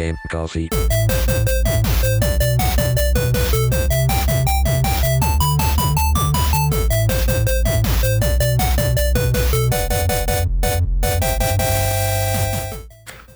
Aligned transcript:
Game 0.00 0.16
Coffee. 0.30 0.68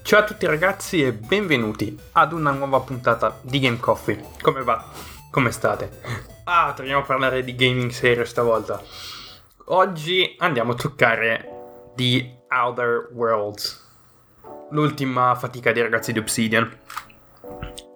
Ciao 0.03 0.21
a 0.21 0.25
tutti 0.25 0.47
ragazzi 0.47 1.03
e 1.03 1.13
benvenuti 1.13 1.98
ad 2.12 2.32
una 2.32 2.50
nuova 2.53 2.81
puntata 2.81 3.39
di 3.43 3.59
Game 3.59 3.79
Coffee. 3.79 4.25
Come 4.41 4.62
va? 4.62 4.83
Come 5.31 5.51
state? 5.51 6.01
Ah, 6.45 6.73
torniamo 6.75 7.03
a 7.03 7.05
parlare 7.05 7.45
di 7.45 7.55
gaming 7.55 7.91
serio 7.91 8.25
stavolta. 8.25 8.83
Oggi 9.67 10.35
andiamo 10.39 10.73
a 10.73 10.77
toccare 10.77 11.93
The 11.95 12.45
Outer 12.49 13.11
Worlds, 13.12 13.84
l'ultima 14.75 15.34
fatica 15.36 15.72
dei 15.72 15.82
ragazzi 15.82 16.12
di 16.12 16.18
Obsidian. 16.18 16.70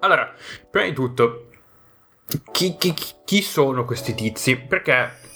Allora, 0.00 0.32
prima 0.70 0.86
di 0.86 0.94
tutto, 0.94 1.48
chi, 2.52 2.76
chi, 2.78 2.94
chi 3.24 3.42
sono 3.42 3.84
questi 3.84 4.14
tizi? 4.14 4.56
Perché 4.56 5.26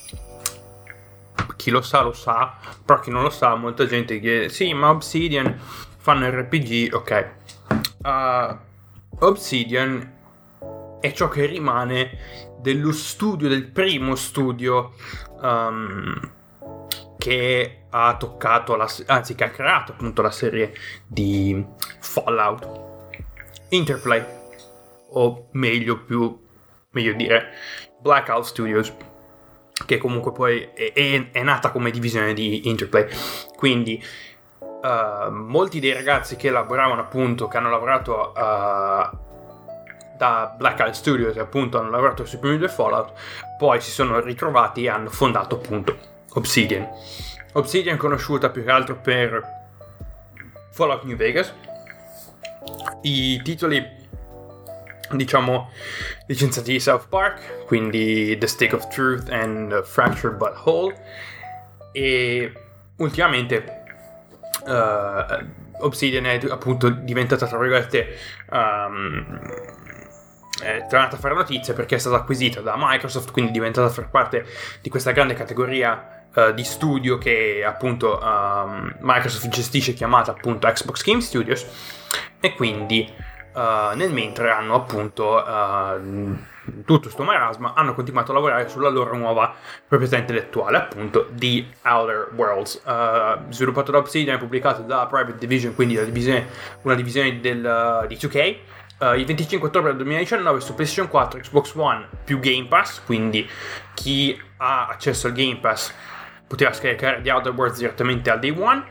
chi 1.57 1.71
lo 1.71 1.83
sa 1.83 2.03
lo 2.03 2.13
sa, 2.13 2.57
però 2.85 3.01
chi 3.01 3.11
non 3.11 3.23
lo 3.23 3.31
sa, 3.31 3.55
molta 3.55 3.87
gente 3.87 4.21
chiede, 4.21 4.49
sì, 4.49 4.73
ma 4.73 4.91
Obsidian 4.91 5.59
fanno 5.99 6.29
RPG, 6.29 6.93
ok. 6.93 7.31
Uh, 8.03 8.57
Obsidian 9.25 10.21
è 11.01 11.13
ciò 11.13 11.29
che 11.29 11.47
rimane 11.47 12.19
dello 12.61 12.93
studio, 12.93 13.49
del 13.49 13.67
primo 13.67 14.15
studio 14.15 14.95
um, 15.41 16.21
che 17.23 17.85
ha 17.91 18.17
toccato, 18.17 18.75
la, 18.75 18.91
anzi 19.07 19.37
che 19.37 19.45
ha 19.45 19.51
creato 19.51 19.93
appunto 19.93 20.23
la 20.23 20.33
serie 20.33 20.75
di 21.07 21.65
Fallout. 22.01 22.69
Interplay, 23.69 24.25
o 25.11 25.47
meglio, 25.53 26.03
più, 26.03 26.37
meglio 26.91 27.13
dire, 27.13 27.53
Blackout 28.01 28.43
Studios 28.43 28.93
che 29.87 29.99
comunque 29.99 30.33
poi 30.33 30.69
è, 30.75 30.93
è, 30.93 31.31
è, 31.31 31.43
nata 31.45 31.71
come 31.71 31.93
divisione 31.93 32.35
di 32.35 32.69
Interplay. 32.69 33.07
Quindi 33.57 34.03
uh, 34.59 35.31
molti 35.31 35.79
dei 35.79 35.93
ragazzi 35.93 36.35
che 36.35 36.51
lavoravano 36.51 37.03
appunto, 37.03 37.47
che 37.47 37.57
hanno 37.57 37.71
lavorato 37.71 38.33
uh, 38.35 39.17
da 40.19 40.55
Blackout 40.59 40.95
Studios 40.95 41.37
appunto 41.37 41.79
hanno 41.79 41.91
lavorato 41.91 42.25
sui 42.25 42.39
primi 42.39 42.59
due 42.59 42.69
Fallout, 42.69 43.13
poi 43.59 43.81
si 43.81 43.93
sono 43.93 44.19
ritrovati 44.19 44.83
e 44.83 44.89
hanno 44.89 45.09
fondato 45.09 45.55
appunto 45.55 46.12
Obsidian. 46.35 46.89
Obsidian 47.53 47.97
conosciuta 47.97 48.51
più 48.51 48.65
che 48.65 48.71
altro 48.71 48.97
per 48.97 49.43
Fallout 50.73 51.05
New 51.05 51.17
Vegas. 51.17 51.53
I 53.03 53.41
titoli 53.43 54.01
diciamo 55.11 55.71
licenziati 56.27 56.73
di 56.73 56.81
South 56.81 57.09
Park, 57.09 57.65
quindi 57.67 58.37
The 58.39 58.47
Stick 58.47 58.73
of 58.73 58.89
Truth 58.89 59.29
and 59.31 59.83
Fractured 59.85 60.37
But 60.37 60.61
Whole 60.65 60.95
e 61.93 62.53
ultimamente 62.97 63.83
uh, 64.65 65.85
Obsidian 65.85 66.27
è 66.27 66.41
appunto 66.49 66.89
diventata 66.89 67.47
tra 67.47 67.59
virgolette 67.59 68.17
um, 68.51 69.41
è 70.63 70.87
tornata 70.89 71.17
a 71.17 71.19
fare 71.19 71.35
notizia 71.35 71.75
perché 71.75 71.97
è 71.97 71.99
stata 71.99 72.17
acquisita 72.17 72.61
da 72.61 72.75
Microsoft 72.79 73.33
quindi 73.33 73.51
è 73.51 73.55
diventata 73.55 74.03
parte 74.05 74.47
di 74.81 74.89
questa 74.89 75.11
grande 75.11 75.35
categoria 75.35 76.22
uh, 76.35 76.53
di 76.53 76.65
studio 76.65 77.19
che 77.19 77.65
appunto 77.65 78.19
um, 78.23 78.95
Microsoft 79.01 79.49
gestisce 79.49 79.93
chiamata 79.93 80.31
appunto 80.31 80.67
Xbox 80.67 81.03
Game 81.05 81.21
Studios 81.21 81.67
e 82.41 82.55
quindi 82.55 83.13
uh, 83.55 83.95
nel 83.95 84.13
mentre 84.13 84.51
hanno 84.51 84.75
appunto 84.75 85.43
uh, 85.43 86.51
tutto 86.85 87.11
sto 87.11 87.23
marasma 87.25 87.75
hanno 87.75 87.95
continuato 87.95 88.31
a 88.31 88.35
lavorare 88.35 88.69
sulla 88.69 88.89
loro 88.89 89.17
nuova 89.17 89.53
proprietà 89.87 90.17
intellettuale 90.17 90.77
appunto 90.77 91.29
The 91.33 91.67
Outer 91.83 92.31
Worlds. 92.35 92.83
Uh, 92.85 93.51
sviluppato 93.51 93.91
da 93.91 93.99
Obsidian 93.99 94.37
e 94.37 94.39
pubblicato 94.39 94.83
da 94.83 95.07
Private 95.07 95.39
Division 95.39 95.75
quindi 95.75 96.03
divisione, 96.05 96.47
una 96.83 96.95
divisione 96.95 97.41
del, 97.41 98.05
di 98.09 98.17
2K 98.17 98.57
Uh, 99.03 99.15
il 99.15 99.25
25 99.25 99.67
ottobre 99.67 99.97
2019 99.97 100.61
su 100.61 100.75
PlayStation 100.75 101.11
4, 101.11 101.41
Xbox 101.41 101.75
One 101.75 102.07
più 102.23 102.39
Game 102.39 102.67
Pass, 102.69 103.03
quindi 103.05 103.51
chi 103.95 104.41
ha 104.59 104.87
accesso 104.87 105.27
al 105.27 105.33
Game 105.33 105.57
Pass 105.57 105.93
poteva 106.53 106.75
scaricare 106.75 107.23
The 107.23 107.31
Outer 107.31 107.53
Worlds 107.55 107.79
direttamente 107.79 108.29
al 108.29 108.39
day 108.39 108.55
one 108.55 108.85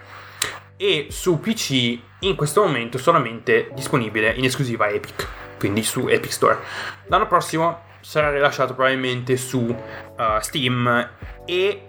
e 0.78 1.08
su 1.12 1.40
PC 1.40 2.00
in 2.22 2.36
questo 2.36 2.64
momento 2.64 2.98
solamente 2.98 3.70
disponibile 3.76 4.32
in 4.32 4.46
esclusiva 4.46 4.90
Epic, 4.90 5.28
quindi 5.60 5.84
su 5.84 6.08
Epic 6.08 6.32
Store. 6.32 6.58
L'anno 7.06 7.28
prossimo 7.28 7.84
sarà 8.00 8.32
rilasciato 8.32 8.74
probabilmente 8.74 9.38
su 9.38 9.60
uh, 9.60 10.40
Steam 10.40 11.10
e 11.46 11.86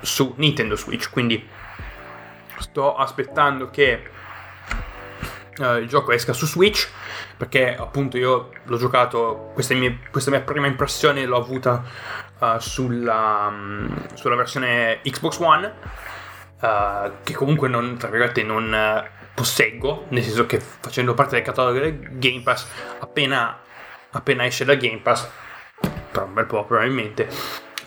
su 0.00 0.34
Nintendo 0.36 0.76
Switch, 0.76 1.10
quindi 1.10 1.44
sto 2.60 2.94
aspettando 2.94 3.70
che 3.70 4.10
uh, 5.58 5.78
il 5.78 5.88
gioco 5.88 6.12
esca 6.12 6.32
su 6.32 6.46
Switch 6.46 6.88
perché 7.36 7.76
appunto 7.76 8.16
io 8.18 8.50
l'ho 8.62 8.76
giocato, 8.76 9.50
questa 9.52 9.74
mia, 9.74 9.96
questa 10.12 10.30
mia 10.30 10.42
prima 10.42 10.68
impressione 10.68 11.24
l'ho 11.24 11.38
avuta 11.38 11.82
uh, 12.38 12.58
sulla, 12.58 13.48
um, 13.50 14.14
sulla 14.14 14.36
versione 14.36 15.00
Xbox 15.02 15.38
One 15.38 15.74
uh, 16.60 17.12
che 17.22 17.34
comunque 17.34 17.68
non, 17.68 17.96
tra 17.96 18.08
virgolette, 18.08 18.42
non 18.42 18.72
uh, 18.72 19.16
posseggo, 19.34 20.06
nel 20.08 20.22
senso 20.22 20.46
che 20.46 20.60
facendo 20.60 21.14
parte 21.14 21.36
del 21.36 21.44
catalogo 21.44 21.78
del 21.78 22.18
Game 22.18 22.42
Pass, 22.42 22.66
appena, 22.98 23.58
appena 24.10 24.44
esce 24.44 24.64
da 24.64 24.74
Game 24.74 24.98
Pass, 24.98 25.28
tra 26.10 26.24
un 26.24 26.34
bel 26.34 26.46
po' 26.46 26.64
probabilmente, 26.64 27.28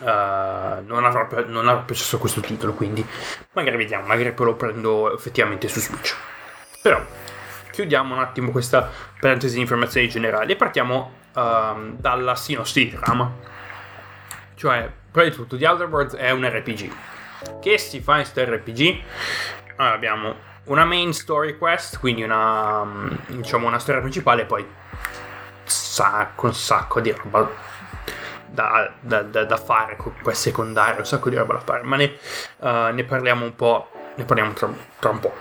uh, 0.00 0.04
non, 0.04 1.04
avrò, 1.04 1.28
non 1.46 1.68
avrò 1.68 1.82
accesso 1.82 2.16
a 2.16 2.18
questo 2.18 2.40
titolo, 2.40 2.72
quindi 2.72 3.06
magari 3.52 3.76
vediamo, 3.76 4.06
magari 4.06 4.32
poi 4.32 4.46
lo 4.46 4.54
prendo 4.54 5.14
effettivamente 5.14 5.68
su 5.68 5.80
Switch. 5.80 6.16
Però 6.80 7.00
chiudiamo 7.70 8.14
un 8.14 8.20
attimo 8.20 8.50
questa 8.50 8.90
parentesi 9.18 9.54
di 9.54 9.60
informazioni 9.60 10.08
generali 10.08 10.52
e 10.52 10.56
partiamo 10.56 11.12
uh, 11.34 11.96
dalla 11.96 12.34
sinossi 12.34 12.88
di 12.88 12.98
trama. 12.98 13.50
Cioè, 14.62 14.88
prima 15.10 15.28
di 15.28 15.34
tutto, 15.34 15.56
The 15.56 15.66
Outer 15.66 15.88
Worlds 15.88 16.14
è 16.14 16.30
un 16.30 16.48
RPG 16.48 16.92
che 17.60 17.78
si 17.78 17.98
fa 17.98 18.18
in 18.18 18.20
questo 18.20 18.44
RPG? 18.44 19.02
Allora, 19.74 19.94
abbiamo 19.96 20.34
una 20.66 20.84
main 20.84 21.12
story 21.12 21.58
quest, 21.58 21.98
quindi 21.98 22.22
una, 22.22 22.84
mm, 22.84 23.10
diciamo, 23.26 23.66
una 23.66 23.80
storia 23.80 24.00
principale 24.00 24.42
e 24.42 24.44
poi 24.44 24.64
sacco, 25.64 26.46
un 26.46 26.54
sacco 26.54 27.00
di 27.00 27.10
roba 27.10 27.50
da, 28.46 28.92
da, 29.00 29.22
da, 29.22 29.44
da 29.44 29.56
fare, 29.56 29.96
quest 29.96 30.42
secondario, 30.42 31.00
un 31.00 31.06
sacco 31.06 31.28
di 31.28 31.34
roba 31.34 31.54
da 31.54 31.58
fare, 31.58 31.82
ma 31.82 31.96
ne, 31.96 32.16
uh, 32.58 32.92
ne 32.92 33.02
parliamo 33.02 33.44
un 33.44 33.56
po', 33.56 33.90
ne 34.14 34.24
parliamo 34.24 34.52
tra, 34.52 34.72
tra 35.00 35.10
un 35.10 35.18
po'. 35.18 35.34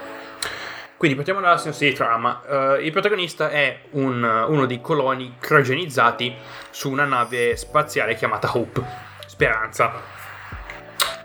Quindi 0.98 1.16
partiamo 1.16 1.42
dalla 1.42 1.60
sinossi 1.60 1.86
di 1.86 1.94
trama. 1.94 2.42
Uh, 2.48 2.82
il 2.82 2.92
protagonista 2.92 3.52
è 3.52 3.82
un, 3.92 4.24
uno 4.24 4.66
dei 4.66 4.82
coloni 4.82 5.36
criogenizzati 5.40 6.36
su 6.72 6.90
una 6.90 7.06
nave 7.06 7.56
spaziale 7.56 8.16
chiamata 8.16 8.50
Hope, 8.58 9.10
Speranza 9.42 9.92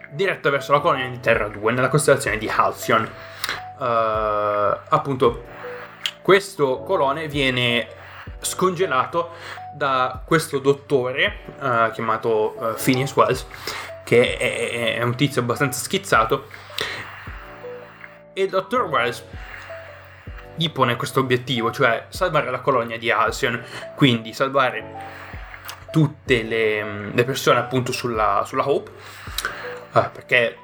diretto 0.08 0.48
verso 0.48 0.72
la 0.72 0.80
colonia 0.80 1.06
di 1.06 1.20
Terra 1.20 1.48
2 1.48 1.72
nella 1.72 1.90
costellazione 1.90 2.38
di 2.38 2.48
Halcyon. 2.48 3.02
Uh, 3.76 3.84
appunto, 3.84 5.44
questo 6.22 6.80
colone 6.80 7.28
viene 7.28 7.86
scongelato 8.38 9.32
da 9.74 10.22
questo 10.24 10.60
dottore 10.60 11.40
uh, 11.58 11.90
chiamato 11.90 12.56
uh, 12.56 12.74
Phineas 12.82 13.14
Wells, 13.14 13.46
che 14.02 14.38
è, 14.38 14.96
è, 14.96 15.02
un 15.02 15.14
tizio 15.14 15.42
abbastanza 15.42 15.78
schizzato. 15.78 16.46
E 18.32 18.42
il 18.42 18.48
dottor 18.48 18.84
Wells 18.84 19.22
gli 20.54 20.70
pone 20.70 20.96
questo 20.96 21.20
obiettivo, 21.20 21.70
cioè 21.70 22.06
salvare 22.08 22.50
la 22.50 22.60
colonia 22.60 22.96
di 22.96 23.10
Halcyon, 23.10 23.62
quindi 23.94 24.32
salvare 24.32 25.24
tutte 25.96 26.42
le, 26.42 27.10
le 27.10 27.24
persone 27.24 27.58
appunto 27.58 27.90
sulla, 27.90 28.42
sulla 28.44 28.68
Hope. 28.68 28.90
Uh, 29.92 30.10
perché 30.12 30.58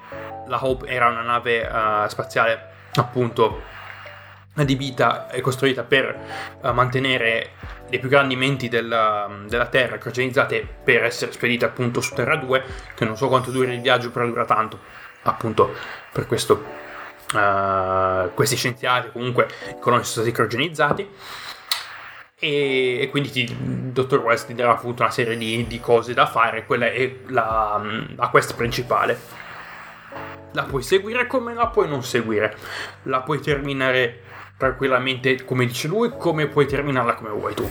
la 0.47 0.63
Hope 0.63 0.87
era 0.87 1.09
una 1.09 1.23
nave 1.23 1.63
uh, 1.63 2.07
spaziale 2.07 2.69
appunto 2.97 3.63
adibita 4.57 5.31
e 5.31 5.41
costruita 5.41 5.85
per 5.85 6.59
uh, 6.61 6.73
mantenere 6.73 7.53
le 7.89 7.99
più 7.99 8.11
grandi 8.11 8.37
menti 8.37 8.69
della, 8.69 9.27
della 9.49 9.69
Terra 9.69 9.97
criogenizzate 9.97 10.69
per 10.85 11.05
essere 11.05 11.33
spedite 11.33 11.65
appunto 11.65 12.03
su 12.03 12.15
Terra 12.15 12.37
2 12.37 12.65
che 12.95 13.07
non 13.07 13.17
so 13.17 13.29
quanto 13.29 13.51
duri 13.51 13.73
il 13.73 13.81
viaggio 13.81 14.11
però 14.11 14.27
dura 14.27 14.45
tanto 14.45 14.81
appunto 15.23 15.75
per 16.13 16.27
questo 16.27 16.63
uh, 17.33 18.35
questi 18.35 18.57
scienziati 18.57 19.11
comunque 19.11 19.49
i 19.71 19.79
coloni 19.81 20.05
sono 20.05 20.27
stati 20.27 20.33
criogenizzati 20.33 21.09
e, 22.45 22.99
e, 23.03 23.09
quindi 23.09 23.43
il 23.43 23.55
dottor 23.93 24.19
West 24.19 24.49
ti 24.49 24.55
darà 24.55 24.73
appunto 24.73 25.03
una 25.03 25.13
serie 25.13 25.37
di, 25.37 25.65
di, 25.69 25.79
cose 25.79 26.13
da 26.13 26.27
fare, 26.27 26.67
quella 26.67 26.87
è 26.91 27.19
la, 27.29 27.81
la 28.17 28.29
quest 28.31 28.57
principale. 28.57 29.17
La 30.51 30.65
puoi 30.65 30.83
seguire 30.83 31.29
come 31.29 31.55
la 31.55 31.69
puoi 31.69 31.89
non 31.89 32.03
seguire. 32.03 32.57
La 33.05 33.21
puoi 33.21 33.39
terminare 33.39 34.23
tranquillamente 34.57 35.45
come 35.45 35.67
dice 35.67 35.87
lui, 35.87 36.11
come 36.19 36.49
puoi 36.49 36.67
terminarla 36.67 37.15
come 37.15 37.31
vuoi 37.31 37.55
tu. 37.55 37.71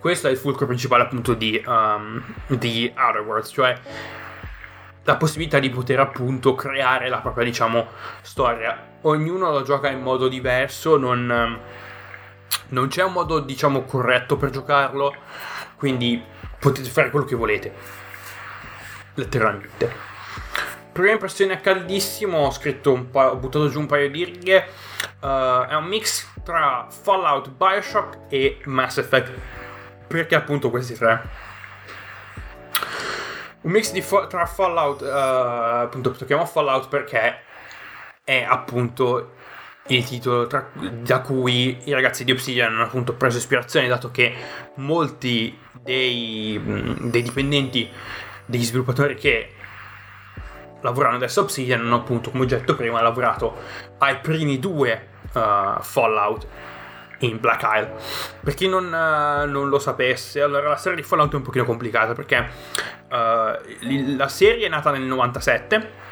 Questo 0.00 0.28
è 0.28 0.30
il 0.30 0.38
fulcro 0.38 0.64
principale 0.64 1.02
appunto 1.02 1.34
di, 1.34 1.62
um, 1.66 2.22
di 2.46 2.90
Outer 2.96 3.20
Worlds, 3.20 3.50
cioè 3.52 3.78
la 5.04 5.16
possibilità 5.16 5.58
di 5.58 5.68
poter 5.68 6.00
appunto 6.00 6.54
creare 6.54 7.10
la 7.10 7.18
propria 7.18 7.44
diciamo 7.44 7.88
storia. 8.22 8.94
Ognuno 9.02 9.50
lo 9.50 9.60
gioca 9.60 9.90
in 9.90 10.00
modo 10.00 10.26
diverso, 10.26 10.96
non, 10.96 11.60
non 12.68 12.88
c'è 12.88 13.02
un 13.04 13.12
modo 13.12 13.40
diciamo 13.40 13.82
corretto 13.82 14.36
per 14.36 14.50
giocarlo, 14.50 15.14
quindi 15.76 16.22
potete 16.58 16.88
fare 16.88 17.10
quello 17.10 17.26
che 17.26 17.36
volete, 17.36 17.72
letteralmente. 19.14 20.14
Prima 20.92 21.10
impressione 21.10 21.52
a 21.52 21.58
caldissimo, 21.58 22.38
ho 22.38 22.50
scritto 22.50 22.92
un 22.92 23.10
po', 23.10 23.20
ho 23.20 23.36
buttato 23.36 23.68
giù 23.68 23.80
un 23.80 23.86
paio 23.86 24.10
di 24.10 24.24
righe. 24.24 24.66
Uh, 25.20 25.66
è 25.66 25.74
un 25.74 25.84
mix 25.84 26.26
tra 26.42 26.86
Fallout, 26.88 27.50
Bioshock 27.50 28.18
e 28.28 28.60
Mass 28.64 28.96
Effect. 28.96 29.30
Perché 30.06 30.34
appunto 30.34 30.70
questi 30.70 30.94
tre? 30.94 31.22
Un 33.60 33.70
mix 33.70 33.92
di 33.92 34.00
fa- 34.00 34.26
tra 34.26 34.46
Fallout, 34.46 35.02
uh, 35.02 35.82
appunto 35.84 36.14
lo 36.18 36.24
chiamo 36.24 36.46
Fallout 36.46 36.88
perché 36.88 37.40
è 38.24 38.42
appunto 38.42 39.34
il 39.88 40.04
titolo 40.04 40.46
tra- 40.46 40.68
da 40.74 41.20
cui 41.20 41.78
i 41.84 41.92
ragazzi 41.92 42.24
di 42.24 42.32
Obsidian 42.32 42.72
hanno 42.72 42.84
appunto 42.84 43.14
preso 43.14 43.38
ispirazione 43.38 43.86
dato 43.86 44.10
che 44.10 44.34
molti 44.76 45.58
dei, 45.82 46.60
dei 47.00 47.22
dipendenti 47.22 47.88
degli 48.44 48.64
sviluppatori 48.64 49.14
che 49.14 49.52
lavorano 50.80 51.16
adesso 51.16 51.40
Obsidian 51.40 51.80
hanno 51.80 51.96
appunto, 51.96 52.30
come 52.30 52.44
ho 52.44 52.46
detto 52.46 52.74
prima, 52.74 53.00
lavorato 53.00 53.56
ai 53.98 54.18
primi 54.18 54.58
due 54.58 55.08
uh, 55.32 55.80
Fallout 55.80 56.46
in 57.20 57.40
Black 57.40 57.62
Isle. 57.62 57.94
Per 58.42 58.54
chi 58.54 58.68
non, 58.68 58.84
uh, 58.86 59.48
non, 59.48 59.68
lo 59.68 59.78
sapesse, 59.78 60.40
allora 60.40 60.68
la 60.68 60.76
serie 60.76 60.96
di 61.00 61.02
Fallout 61.02 61.32
è 61.32 61.36
un 61.36 61.42
pochino 61.42 61.64
complicata 61.64 62.12
perché 62.12 62.48
uh, 63.10 64.16
la 64.16 64.28
serie 64.28 64.66
è 64.66 64.68
nata 64.68 64.90
nel 64.90 65.02
97 65.02 66.04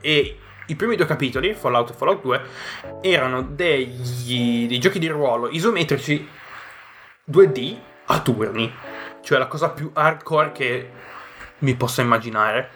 e 0.00 0.38
i 0.66 0.76
primi 0.76 0.96
due 0.96 1.06
capitoli, 1.06 1.54
Fallout 1.54 1.90
e 1.90 1.94
Fallout 1.94 2.22
2, 2.22 2.42
erano 3.02 3.42
degli, 3.42 4.66
dei 4.66 4.78
giochi 4.78 4.98
di 4.98 5.08
ruolo 5.08 5.48
isometrici 5.50 6.26
2D 7.30 7.76
a 8.06 8.20
turni, 8.20 8.72
cioè 9.22 9.38
la 9.38 9.46
cosa 9.46 9.70
più 9.70 9.90
hardcore 9.92 10.52
che 10.52 10.90
mi 11.58 11.74
possa 11.74 12.02
immaginare. 12.02 12.70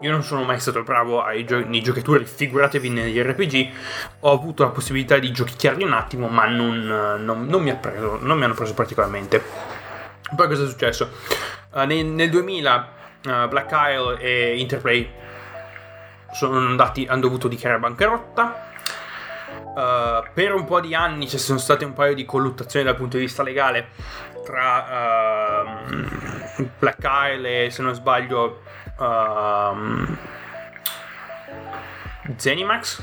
Io 0.00 0.12
non 0.12 0.22
sono 0.22 0.44
mai 0.44 0.60
stato 0.60 0.84
bravo 0.84 1.22
ai 1.22 1.44
gio- 1.44 1.66
nei 1.66 1.82
giocatori, 1.82 2.24
figuratevi 2.24 2.88
negli 2.88 3.20
RPG. 3.20 3.68
Ho 4.20 4.32
avuto 4.32 4.62
la 4.62 4.70
possibilità 4.70 5.18
di 5.18 5.32
giochicchiarli 5.32 5.82
un 5.82 5.92
attimo, 5.92 6.28
ma 6.28 6.46
non, 6.46 6.86
non, 7.24 7.46
non, 7.46 7.62
mi, 7.62 7.74
preso, 7.76 8.18
non 8.20 8.38
mi, 8.38 8.44
hanno 8.44 8.54
preso 8.54 8.74
particolarmente. 8.74 9.42
Poi 10.36 10.46
cosa 10.46 10.64
è 10.64 10.68
successo? 10.68 11.10
Uh, 11.72 11.80
nel, 11.80 12.06
nel, 12.06 12.30
2000 12.30 12.88
uh, 13.24 13.48
Black 13.48 13.70
Isle 13.72 14.20
e 14.20 14.58
Interplay 14.58 15.10
andati, 16.40 17.06
hanno 17.06 17.20
dovuto 17.20 17.48
dichiarare 17.48 17.80
bancarotta. 17.80 18.66
Uh, 19.48 20.26
per 20.34 20.54
un 20.54 20.64
po' 20.64 20.80
di 20.80 20.94
anni 20.94 21.28
ci 21.28 21.38
sono 21.38 21.58
state 21.58 21.84
un 21.84 21.92
paio 21.92 22.14
di 22.14 22.24
colluttazioni 22.24 22.84
dal 22.84 22.96
punto 22.96 23.16
di 23.16 23.24
vista 23.24 23.42
legale 23.42 23.88
tra 24.44 25.74
uh, 25.78 26.68
Black 26.78 26.98
Isle 27.02 27.66
e 27.66 27.70
se 27.70 27.82
non 27.82 27.94
sbaglio 27.94 28.62
uh, 28.96 30.16
Zenimax 32.36 33.02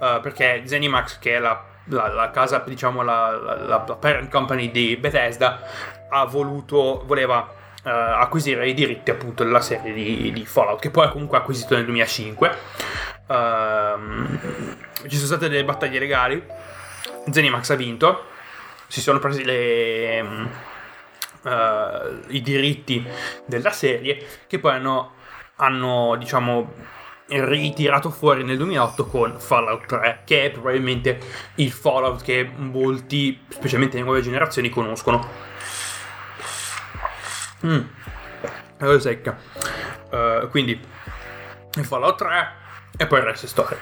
uh, 0.00 0.20
perché 0.20 0.62
Zenimax 0.64 1.18
che 1.18 1.36
è 1.36 1.38
la, 1.38 1.62
la, 1.84 2.08
la 2.08 2.30
casa 2.30 2.58
diciamo 2.66 3.02
la, 3.02 3.30
la, 3.66 3.78
parent 3.80 4.30
company 4.30 4.70
di 4.70 4.96
Bethesda 4.96 5.60
ha 6.08 6.24
voluto 6.24 7.02
voleva 7.06 7.64
uh, 7.86 8.20
acquisire 8.20 8.68
i 8.68 8.74
diritti 8.74 9.10
appunto 9.10 9.44
della 9.44 9.60
serie 9.60 9.92
di, 9.92 10.32
di, 10.32 10.44
Fallout 10.44 10.80
che 10.80 10.90
poi 10.90 11.06
ha 11.06 11.08
comunque 11.08 11.38
acquisito 11.38 11.76
nel 11.76 11.84
2005 11.84 12.56
ehm, 13.28 14.38
ci 15.06 15.14
sono 15.14 15.26
state 15.26 15.48
delle 15.48 15.64
battaglie 15.64 15.98
legali. 15.98 16.42
Zenimax 17.30 17.70
ha 17.70 17.74
vinto. 17.76 18.24
Si 18.88 19.00
sono 19.00 19.18
presi 19.18 19.44
le 19.44 20.20
uh, 21.46 21.48
i 22.28 22.40
diritti 22.40 23.04
della 23.44 23.70
serie 23.70 24.24
che 24.46 24.58
poi 24.58 24.72
hanno, 24.72 25.12
hanno 25.56 26.16
diciamo 26.16 26.94
ritirato 27.28 28.10
fuori 28.10 28.44
nel 28.44 28.56
2008 28.56 29.06
con 29.06 29.40
Fallout 29.40 29.86
3 29.86 30.22
che 30.24 30.44
è 30.44 30.50
probabilmente 30.50 31.18
il 31.56 31.72
Fallout 31.72 32.22
che 32.22 32.48
molti 32.54 33.44
specialmente 33.48 33.96
le 33.96 34.04
nuove 34.04 34.20
generazioni 34.20 34.68
conoscono 34.68 35.28
mm. 37.64 37.80
è 38.76 39.00
secca 39.00 39.38
uh, 40.10 40.48
quindi 40.50 40.80
Fallout 41.82 42.18
3 42.18 42.52
e 42.96 43.06
poi 43.06 43.18
il 43.20 43.24
resto 43.24 43.46
è 43.46 43.48
storia 43.48 43.78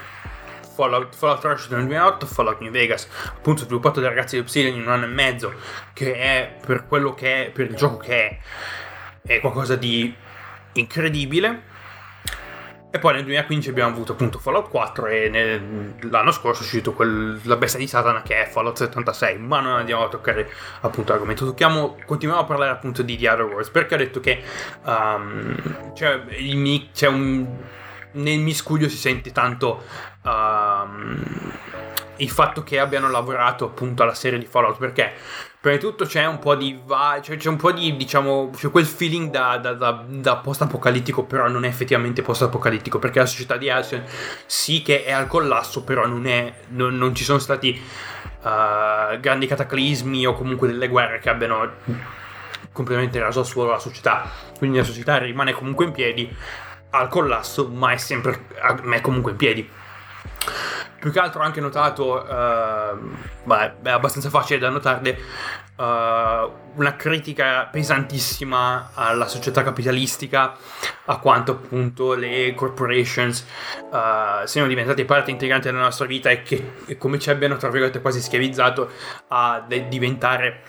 Fallout, 0.75 1.15
Fallout 1.15 1.41
3 1.41 1.53
uscito 1.53 1.77
nel 1.77 1.87
2008, 1.87 2.27
Fallout 2.27 2.61
New 2.61 2.73
Vegas, 2.73 3.09
appunto 3.29 3.63
sviluppato 3.63 4.01
dai 4.01 4.09
ragazzi 4.09 4.35
di 4.35 4.41
Obsidian 4.41 4.75
in 4.75 4.83
un 4.83 4.89
anno 4.89 5.05
e 5.05 5.09
mezzo, 5.09 5.55
che 5.93 6.15
è 6.15 6.57
per 6.67 6.87
quello 6.89 7.15
che 7.15 7.47
è, 7.47 7.51
per 7.51 7.67
il 7.67 7.77
gioco 7.77 7.99
che 7.99 8.29
è, 8.29 8.39
è 9.23 9.41
qualcosa 9.41 9.77
di 9.77 10.13
incredibile. 10.73 11.73
E 12.95 13.01
poi 13.01 13.15
nel 13.15 13.25
2015 13.25 13.71
abbiamo 13.71 13.91
avuto 13.91 14.13
appunto 14.13 14.39
Fallout 14.39 14.69
4 14.69 15.07
e 15.07 15.29
nel, 15.29 15.95
l'anno 16.11 16.31
scorso 16.31 16.61
è 16.61 16.65
uscito 16.65 16.93
quel, 16.93 17.41
la 17.43 17.57
bestia 17.57 17.81
di 17.81 17.89
Satana 17.89 18.23
che 18.23 18.45
è 18.45 18.47
Fallout 18.47 18.77
76, 18.77 19.37
ma 19.39 19.59
non 19.59 19.73
andiamo 19.73 20.05
a 20.05 20.09
toccare 20.09 20.49
appunto 20.83 21.11
l'argomento, 21.11 21.45
tocchiamo, 21.45 21.97
continuiamo 22.07 22.45
a 22.45 22.47
parlare 22.47 22.71
appunto 22.71 23.03
di 23.03 23.19
The 23.19 23.29
Other 23.29 23.47
Worlds. 23.47 23.71
Perché 23.71 23.97
ho 23.97 23.99
detto 23.99 24.21
che 24.21 24.41
um, 24.85 25.93
c'è, 25.93 26.23
il, 26.39 26.89
c'è 26.93 27.09
un 27.09 27.47
nel 28.13 28.39
miscuglio 28.39 28.89
si 28.89 28.97
sente 28.97 29.33
tanto 29.33 29.83
um, 30.23 31.21
il 32.17 32.31
fatto 32.31 32.63
che 32.63 32.79
abbiano 32.79 33.11
lavorato 33.11 33.65
appunto 33.65 34.03
alla 34.03 34.15
serie 34.15 34.39
di 34.39 34.47
Fallout 34.47 34.79
perché 34.79 35.13
prima 35.61 35.77
di 35.77 35.83
tutto 35.83 36.05
c'è 36.05 36.25
un 36.27 36.39
po' 36.39 36.55
di 36.55 36.79
va- 36.85 37.21
cioè, 37.23 37.37
c'è 37.37 37.49
un 37.49 37.57
po' 37.57 37.73
di 37.73 37.97
diciamo 37.97 38.51
c'è 38.55 38.71
quel 38.71 38.85
feeling 38.85 39.31
da, 39.31 39.57
da, 39.59 39.73
da, 39.73 40.05
da 40.07 40.37
post-apocalittico 40.37 41.25
però 41.25 41.49
non 41.49 41.65
è 41.65 41.69
effettivamente 41.69 42.23
post-apocalittico 42.23 42.99
perché 42.99 43.19
la 43.21 43.27
società 43.27 43.57
di 43.57 43.71
Alcyon 43.71 44.05
sì 44.47 44.83
che 44.83 45.05
è 45.05 45.13
al 45.13 45.27
collasso 45.27 45.85
però 45.85 46.07
non, 46.07 46.27
è, 46.27 46.53
non, 46.69 46.97
non 46.97 47.15
ci 47.15 47.25
sono 47.25 47.39
stati 47.39 47.81
uh, 48.43 49.19
grandi 49.21 49.47
cataclismi 49.47 50.27
o 50.27 50.35
comunque 50.35 50.69
delle 50.69 50.89
guerre 50.89 51.19
che 51.19 51.31
abbiano 51.31 51.73
completamente 52.73 53.19
raso 53.21 53.41
al 53.41 53.47
suolo 53.47 53.71
la 53.71 53.79
società 53.79 54.29
quindi 54.59 54.79
la 54.79 54.85
società 54.85 55.19
rimane 55.19 55.53
comunque 55.53 55.85
in 55.85 55.93
piedi 55.93 56.37
al 56.95 57.09
collasso, 57.09 57.69
ma 57.69 57.93
è 57.93 57.97
sempre 57.97 58.47
ma 58.83 58.97
è 58.97 59.01
comunque 59.01 59.33
in 59.33 59.37
piedi. 59.37 59.69
Più 61.05 61.13
che 61.13 61.19
altro 61.19 61.43
ho 61.43 61.45
anche 61.45 61.61
notato, 61.61 62.15
uh, 62.15 63.15
beh, 63.43 63.83
è 63.83 63.91
abbastanza 63.91 64.31
facile 64.31 64.59
da 64.59 64.71
notare, 64.71 65.19
uh, 65.77 65.83
una 65.83 66.97
critica 66.97 67.69
pesantissima 67.71 68.93
alla 68.95 69.29
società 69.29 69.63
capitalistica, 69.63 70.57
a 71.05 71.19
quanto 71.19 71.53
appunto 71.53 72.15
le 72.15 72.55
corporations 72.55 73.47
uh, 73.91 74.47
siano 74.47 74.67
diventate 74.67 75.05
parte 75.05 75.31
integrante 75.31 75.71
della 75.71 75.83
nostra 75.83 76.07
vita 76.07 76.31
e 76.31 76.41
che 76.41 76.73
e 76.87 76.97
come 76.97 77.19
ci 77.19 77.29
abbiano, 77.29 77.59
tra 77.59 77.69
virgolette, 77.69 78.01
quasi 78.01 78.23
schiavizzato 78.23 78.91
a 79.29 79.63
de- 79.69 79.89
diventare 79.89 80.63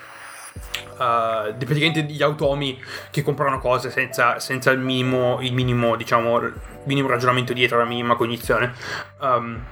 uh, 0.96 1.56
praticamente 1.56 2.06
degli 2.06 2.22
automi 2.22 2.78
che 3.10 3.24
comprano 3.24 3.60
cose 3.60 3.90
senza, 3.90 4.40
senza 4.40 4.70
il 4.72 4.80
minimo, 4.80 5.38
il 5.40 5.54
minimo, 5.54 5.96
diciamo, 5.96 6.42
minimo 6.84 7.08
ragionamento 7.08 7.54
dietro, 7.54 7.78
la 7.78 7.86
minima 7.86 8.18
cognizione. 8.18 8.74
Um, 9.22 9.64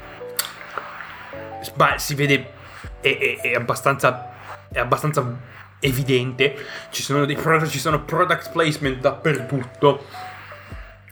ma 1.75 1.97
si 1.97 2.15
vede, 2.15 2.51
è, 2.99 3.17
è, 3.17 3.41
è, 3.41 3.55
abbastanza, 3.55 4.31
è 4.71 4.79
abbastanza 4.79 5.51
evidente, 5.79 6.55
ci 6.89 7.01
sono 7.01 7.25
dei 7.25 7.35
product, 7.35 7.71
ci 7.71 7.79
sono 7.79 8.03
product 8.03 8.51
placement 8.51 8.99
dappertutto 8.99 10.05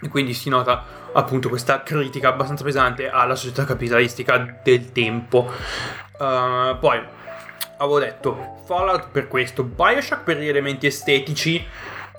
e 0.02 0.08
quindi 0.08 0.34
si 0.34 0.50
nota 0.50 0.84
appunto 1.14 1.50
questa 1.50 1.84
critica 1.84 2.30
abbastanza 2.30 2.64
pesante 2.64 3.10
alla 3.10 3.36
società 3.36 3.66
capitalistica 3.66 4.60
del 4.64 4.92
tempo. 4.92 5.52
Uh, 6.18 6.78
poi 6.80 7.02
avevo 7.78 8.00
detto 8.00 8.62
Fallout 8.66 9.10
per 9.12 9.28
questo, 9.28 9.64
Bioshock 9.64 10.24
per 10.24 10.38
gli 10.38 10.48
elementi 10.48 10.88
estetici, 10.88 11.66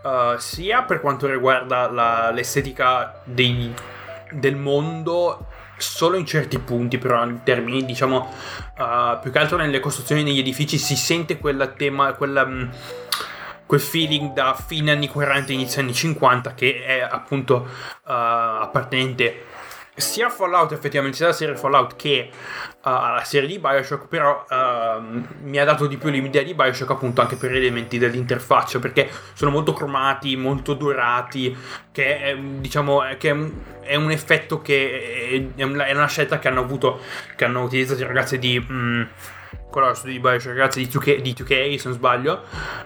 uh, 0.03 0.37
sia 0.39 0.83
per 0.83 1.01
quanto 1.01 1.27
riguarda 1.27 1.91
la, 1.91 2.31
l'estetica 2.31 3.23
dei, 3.25 3.75
del 4.31 4.57
mondo, 4.57 5.47
solo 5.83 6.17
in 6.17 6.25
certi 6.25 6.59
punti, 6.59 6.99
però 6.99 7.25
in 7.25 7.43
termini, 7.43 7.85
diciamo, 7.85 8.33
uh, 8.79 9.21
più 9.21 9.31
che 9.31 9.39
altro 9.39 9.57
nelle 9.57 9.81
costruzioni 9.81 10.25
degli 10.25 10.39
edifici 10.39 10.79
si 10.79 10.97
sente 10.97 11.39
quella 11.39 11.67
tema, 11.67 12.15
quella, 12.15 12.43
um, 12.43 12.71
quel 13.67 13.81
feeling 13.81 14.33
da 14.33 14.55
fine 14.55 14.93
anni 14.93 15.09
40, 15.09 15.53
inizio 15.53 15.81
anni 15.81 15.95
50 15.95 16.55
che 16.55 16.85
è 16.85 17.01
appunto 17.01 17.55
uh, 17.55 18.11
appartenente 18.11 19.47
sia 19.95 20.31
Fallout 20.31 20.73
effettivamente 20.73 21.19
sia 21.19 21.27
la 21.27 21.33
serie 21.33 21.55
Fallout 21.55 21.97
che 21.97 22.31
uh, 22.33 22.89
la 22.89 23.23
serie 23.25 23.47
di 23.47 23.59
Bioshock 23.59 24.07
però 24.09 24.45
uh, 24.49 25.03
mi 25.43 25.59
ha 25.59 25.65
dato 25.65 25.87
di 25.87 25.99
più 25.99 26.09
l'idea 26.09 26.43
di 26.43 26.55
Bioshock 26.55 26.91
appunto 26.91 27.21
anche 27.21 27.37
per 27.37 27.55
elementi 27.55 27.99
dell'interfaccia 27.99 28.79
perché 28.79 29.11
sono 29.35 29.51
molto 29.51 29.75
cromati 29.75 30.35
molto 30.37 30.73
dorati 30.73 31.55
che 31.93 32.21
è, 32.21 32.37
diciamo 32.37 33.03
che 33.19 33.29
è 33.83 33.95
un, 33.95 34.11
effetto 34.11 34.63
che 34.63 35.53
è, 35.57 35.61
è, 35.61 35.65
una 35.65 36.07
scelta 36.07 36.39
che 36.39 36.49
hanno 36.49 36.61
avuto 36.61 37.01
che 37.37 37.45
hanno 37.45 37.63
utilizzato 37.63 38.01
i 38.01 38.07
ragazzi 38.07 38.39
di 38.39 38.59
mm, 38.59 39.03
quello 39.69 39.89
lo 39.89 39.95
studio 39.95 40.15
di 40.15 40.21
Bioshock 40.21 40.57
ragazzi 40.57 40.87
di 40.87 40.91
2K, 40.91 41.21
di 41.21 41.35
2K 41.39 41.77
se 41.77 41.89
non 41.89 41.97
sbaglio. 41.97 42.45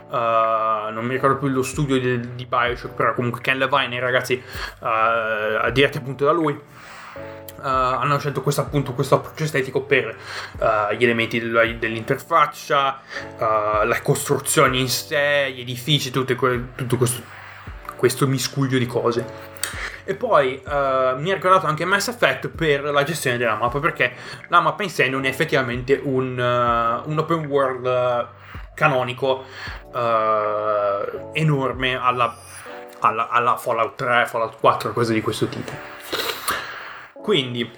Uh, 0.08 0.92
non 0.92 1.04
mi 1.04 1.14
ricordo 1.14 1.36
più 1.36 1.48
lo 1.48 1.62
studio 1.62 1.98
di, 1.98 2.34
di 2.34 2.46
Bioshock 2.46 2.94
però 2.94 3.14
comunque 3.14 3.40
Ken 3.40 3.58
Levine 3.58 3.98
ragazzi 4.00 4.40
uh, 4.80 5.70
diretti 5.70 5.98
appunto 5.98 6.24
da 6.24 6.32
lui 6.32 6.58
Uh, 7.58 7.62
hanno 7.62 8.18
scelto 8.18 8.42
questo, 8.42 8.60
appunto, 8.60 8.92
questo 8.92 9.16
approccio 9.16 9.44
estetico 9.44 9.80
per 9.82 10.14
uh, 10.58 10.94
gli 10.94 11.04
elementi 11.04 11.40
del, 11.40 11.78
dell'interfaccia, 11.78 13.00
uh, 13.38 13.86
le 13.86 14.00
costruzioni 14.02 14.80
in 14.80 14.88
sé, 14.88 15.52
gli 15.54 15.60
edifici, 15.60 16.10
tutto, 16.10 16.34
tutto 16.34 16.96
questo, 16.96 17.22
questo, 17.96 18.26
miscuglio 18.26 18.78
di 18.78 18.86
cose. 18.86 19.54
E 20.04 20.14
poi 20.14 20.62
mi 20.64 21.30
ha 21.30 21.34
ricordato 21.34 21.66
anche 21.66 21.84
Mass 21.84 22.06
Effect 22.06 22.48
per 22.48 22.84
la 22.84 23.02
gestione 23.02 23.38
della 23.38 23.56
mappa, 23.56 23.80
perché 23.80 24.12
la 24.48 24.60
mappa 24.60 24.84
in 24.84 24.90
sé 24.90 25.08
non 25.08 25.24
è 25.24 25.28
effettivamente 25.28 26.00
un, 26.00 26.38
un 26.38 27.18
open 27.18 27.46
world 27.46 28.28
canonico 28.74 29.44
enorme 31.32 31.96
alla, 31.96 32.36
alla, 33.00 33.28
alla 33.28 33.56
Fallout 33.56 33.96
3, 33.96 34.26
Fallout 34.26 34.60
4, 34.60 34.92
cose 34.92 35.12
di 35.12 35.20
questo 35.20 35.48
tipo. 35.48 35.95
Quindi, 37.26 37.68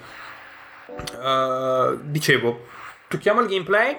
uh, 1.17 1.99
dicevo, 2.03 2.67
tocchiamo 3.07 3.41
il 3.41 3.47
gameplay. 3.47 3.97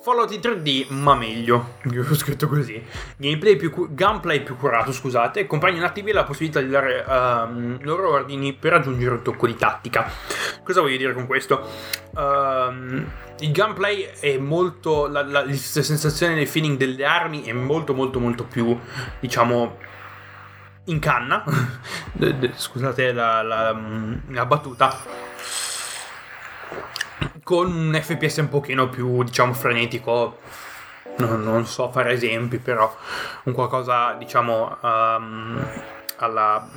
Fallout 0.00 0.32
in 0.32 0.38
3D, 0.38 0.86
ma 0.90 1.16
meglio. 1.16 1.78
Io 1.90 2.06
ho 2.08 2.14
scritto 2.14 2.46
così. 2.46 2.80
Gameplay 3.16 3.56
più, 3.56 3.88
gameplay 3.90 4.44
più 4.44 4.56
curato, 4.56 4.92
scusate. 4.92 5.48
Compagni 5.48 5.78
inattivi 5.78 6.12
la 6.12 6.22
possibilità 6.22 6.60
di 6.60 6.68
dare 6.68 7.04
um, 7.08 7.78
loro 7.80 8.10
ordini 8.10 8.52
per 8.52 8.74
aggiungere 8.74 9.16
un 9.16 9.22
tocco 9.22 9.48
di 9.48 9.56
tattica. 9.56 10.12
Cosa 10.62 10.80
voglio 10.80 10.98
dire 10.98 11.12
con 11.12 11.26
questo? 11.26 11.68
Um, 12.14 13.04
il 13.40 13.50
gameplay 13.50 14.08
è 14.20 14.38
molto. 14.38 15.08
La, 15.08 15.24
la, 15.24 15.44
la 15.44 15.54
sensazione 15.54 16.36
del 16.36 16.46
feeling 16.46 16.78
delle 16.78 17.04
armi 17.04 17.42
è 17.42 17.52
molto, 17.52 17.94
molto, 17.94 18.20
molto 18.20 18.44
più, 18.44 18.78
diciamo 19.18 19.76
in 20.86 20.98
canna, 20.98 21.44
scusate 22.54 23.12
la, 23.12 23.42
la, 23.42 23.76
la, 24.28 24.46
battuta, 24.46 24.96
con 27.42 27.72
un 27.72 27.98
FPS 28.00 28.38
un 28.38 28.48
pochino 28.48 28.88
più, 28.88 29.22
diciamo, 29.22 29.52
frenetico. 29.52 30.38
Non, 31.18 31.42
non 31.42 31.64
so 31.66 31.90
fare 31.90 32.12
esempi, 32.12 32.58
però 32.58 32.94
un 33.44 33.52
qualcosa, 33.54 34.12
diciamo, 34.18 34.76
um, 34.82 35.66
alla 36.16 36.68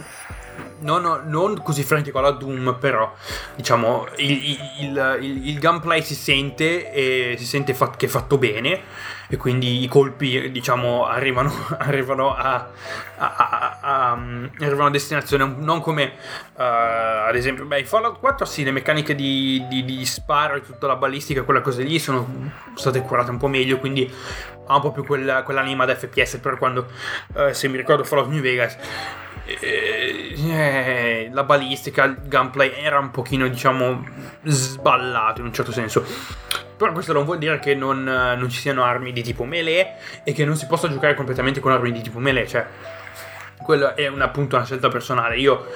non, 0.79 1.23
non, 1.25 1.61
così 1.61 1.83
frenetico 1.83 2.19
alla 2.19 2.31
Doom, 2.31 2.77
però 2.79 3.13
diciamo 3.55 4.07
il, 4.17 4.31
il, 4.31 5.17
il, 5.19 5.47
il 5.47 5.59
gameplay 5.59 6.01
si 6.01 6.15
sente 6.15 6.91
e 6.91 7.35
si 7.37 7.45
sente 7.45 7.73
fa- 7.73 7.91
che 7.91 8.05
è 8.05 8.09
fatto 8.09 8.37
bene 8.37 8.81
e 9.31 9.37
quindi 9.37 9.83
i 9.83 9.87
colpi 9.87 10.49
diciamo 10.49 11.05
arrivano, 11.05 11.53
arrivano 11.77 12.35
a, 12.35 12.67
a, 13.17 13.35
a, 13.35 13.79
a, 13.79 14.11
arrivano 14.11 14.87
a 14.87 14.89
destinazione 14.89 15.45
non 15.57 15.81
come 15.81 16.13
uh, 16.55 17.27
ad 17.27 17.35
esempio 17.35 17.65
beh, 17.65 17.85
Fallout 17.85 18.19
4 18.19 18.45
sì 18.45 18.63
le 18.63 18.71
meccaniche 18.71 19.13
di, 19.13 19.63
di, 19.69 19.85
di 19.85 20.03
sparo 20.05 20.55
e 20.55 20.61
tutta 20.61 20.87
la 20.87 20.95
balistica 20.95 21.43
quelle 21.43 21.61
cose 21.61 21.83
lì 21.83 21.99
sono 21.99 22.51
state 22.73 23.01
curate 23.01 23.29
un 23.29 23.37
po' 23.37 23.47
meglio 23.47 23.77
quindi 23.77 24.11
ha 24.65 24.75
un 24.75 24.81
po' 24.81 24.91
più 24.91 25.05
quella, 25.05 25.43
quell'anima 25.43 25.85
da 25.85 25.95
FPS 25.95 26.37
per 26.37 26.57
quando 26.57 26.87
uh, 27.35 27.51
se 27.51 27.67
mi 27.67 27.77
ricordo 27.77 28.03
Fallout 28.03 28.29
New 28.29 28.41
Vegas 28.41 28.77
eh, 29.61 31.29
la 31.31 31.43
balistica, 31.43 32.03
il 32.03 32.19
gameplay 32.25 32.71
era 32.71 32.99
un 32.99 33.09
pochino, 33.09 33.47
diciamo, 33.47 34.05
sballato 34.43 35.39
in 35.39 35.47
un 35.47 35.53
certo 35.53 35.71
senso. 35.71 36.05
Però 36.79 36.93
questo 36.93 37.11
non 37.11 37.25
vuol 37.25 37.39
dire 37.39 37.59
che 37.59 37.75
non, 37.75 38.01
non 38.03 38.49
ci 38.49 38.57
siano 38.57 38.85
armi 38.85 39.11
di 39.11 39.21
tipo 39.21 39.43
melee 39.43 39.95
e 40.23 40.31
che 40.31 40.45
non 40.45 40.55
si 40.55 40.65
possa 40.65 40.87
giocare 40.89 41.13
completamente 41.13 41.59
con 41.59 41.73
armi 41.73 41.91
di 41.91 42.01
tipo 42.01 42.19
melee. 42.19 42.47
Cioè, 42.47 42.65
quello 43.61 43.93
è 43.97 44.07
un, 44.07 44.21
appunto 44.21 44.55
una 44.55 44.63
scelta 44.63 44.87
personale. 44.87 45.35
Io 45.35 45.67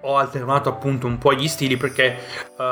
ho 0.00 0.18
alternato 0.18 0.68
appunto 0.68 1.06
un 1.06 1.16
po' 1.16 1.32
gli 1.32 1.48
stili 1.48 1.78
perché 1.78 2.18
uh, 2.58 2.64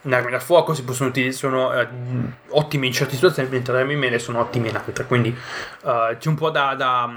le 0.00 0.16
armi 0.16 0.30
da 0.30 0.40
fuoco 0.40 0.72
si 0.72 0.84
possono 0.84 1.10
utilizzare, 1.10 1.36
sono 1.36 1.78
uh, 1.78 2.56
ottime 2.56 2.86
in 2.86 2.92
certe 2.92 3.14
situazioni, 3.14 3.50
mentre 3.50 3.74
le 3.74 3.80
armi 3.80 3.96
mele 3.96 4.18
sono 4.18 4.40
ottime 4.40 4.68
in 4.68 4.76
altre. 4.76 5.04
Quindi 5.04 5.28
uh, 5.82 6.16
c'è 6.16 6.28
un 6.28 6.34
po' 6.36 6.48
da, 6.48 6.74
da, 6.74 7.10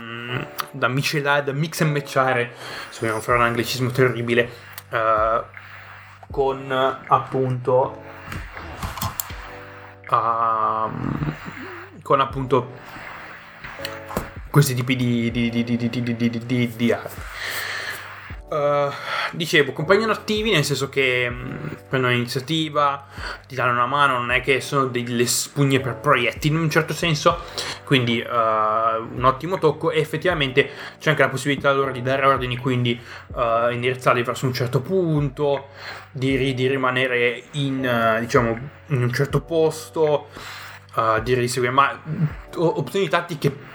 da 0.72 0.88
miscelare, 0.90 1.46
da 1.46 1.54
mix 1.54 1.80
e 1.80 1.86
matchare, 1.86 2.52
se 2.90 3.00
vogliamo 3.00 3.22
fare 3.22 3.38
un 3.38 3.46
anglicismo 3.46 3.92
terribile, 3.92 4.50
uh, 4.90 5.42
con 6.30 6.70
appunto. 7.08 8.08
Uh, 10.10 10.90
con 12.02 12.20
appunto 12.20 12.72
questi 14.50 14.74
tipi 14.74 14.96
di, 14.96 15.30
di, 15.30 15.50
di, 15.50 15.64
di, 15.64 15.78
di, 15.78 15.90
di, 15.90 16.16
di, 16.16 16.30
di, 16.46 16.76
di 16.76 16.92
armi. 16.92 17.22
Uh, 18.50 18.92
dicevo, 19.34 19.74
compagni 19.74 20.06
attivi 20.06 20.50
nel 20.50 20.64
senso 20.64 20.90
che 20.90 21.30
mh, 21.30 21.36
mm, 21.36 21.68
prendono 21.88 22.14
iniziativa, 22.14 23.06
ti 23.48 23.54
danno 23.54 23.74
una 23.74 23.86
mano, 23.86 24.18
non 24.18 24.32
è 24.32 24.42
che 24.42 24.60
sono 24.60 24.88
delle 24.88 25.28
spugne 25.28 25.80
per 25.80 25.98
proiettili 25.98 26.56
in 26.56 26.62
un 26.62 26.70
certo 26.72 26.94
senso, 26.94 27.44
quindi 27.84 28.20
uh, 28.20 28.28
un 28.28 29.24
ottimo 29.24 29.60
tocco 29.60 29.92
e 29.92 30.00
effettivamente 30.00 30.68
c'è 31.00 31.12
anche 31.12 31.22
la 31.22 31.30
possibilità 31.30 31.72
loro 31.72 31.92
di 31.92 32.02
dare 32.02 32.26
ordini, 32.26 32.58
quindi 32.58 33.00
uh, 33.36 33.70
indirizzarli 33.70 34.24
verso 34.24 34.48
un 34.48 34.54
certo 34.54 34.82
punto, 34.82 35.68
di, 36.10 36.56
di 36.56 36.68
rimanere 36.68 37.44
in, 37.52 38.18
diciamo, 38.20 38.70
in 38.88 39.04
un 39.04 39.14
certo 39.14 39.42
posto, 39.42 40.30
di 41.24 41.34
riseguire, 41.34 41.74
ma 41.74 42.02
opzioni 42.56 43.08
tattiche 43.08 43.69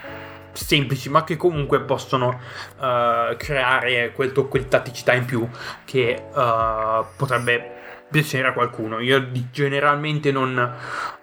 semplici 0.55 1.09
ma 1.09 1.25
che 1.25 1.37
comunque 1.37 1.81
possono 1.81 2.41
uh, 2.79 3.37
creare 3.37 4.13
quel 4.13 4.33
tocco 4.33 4.57
di 4.59 4.69
tatticità 4.69 5.13
in 5.13 5.25
più 5.25 5.47
che 5.85 6.25
uh, 6.33 7.05
potrebbe 7.17 7.73
piacere 8.11 8.49
a 8.49 8.53
qualcuno. 8.53 9.01
Io 9.01 9.31
generalmente 9.51 10.31
non, 10.31 10.75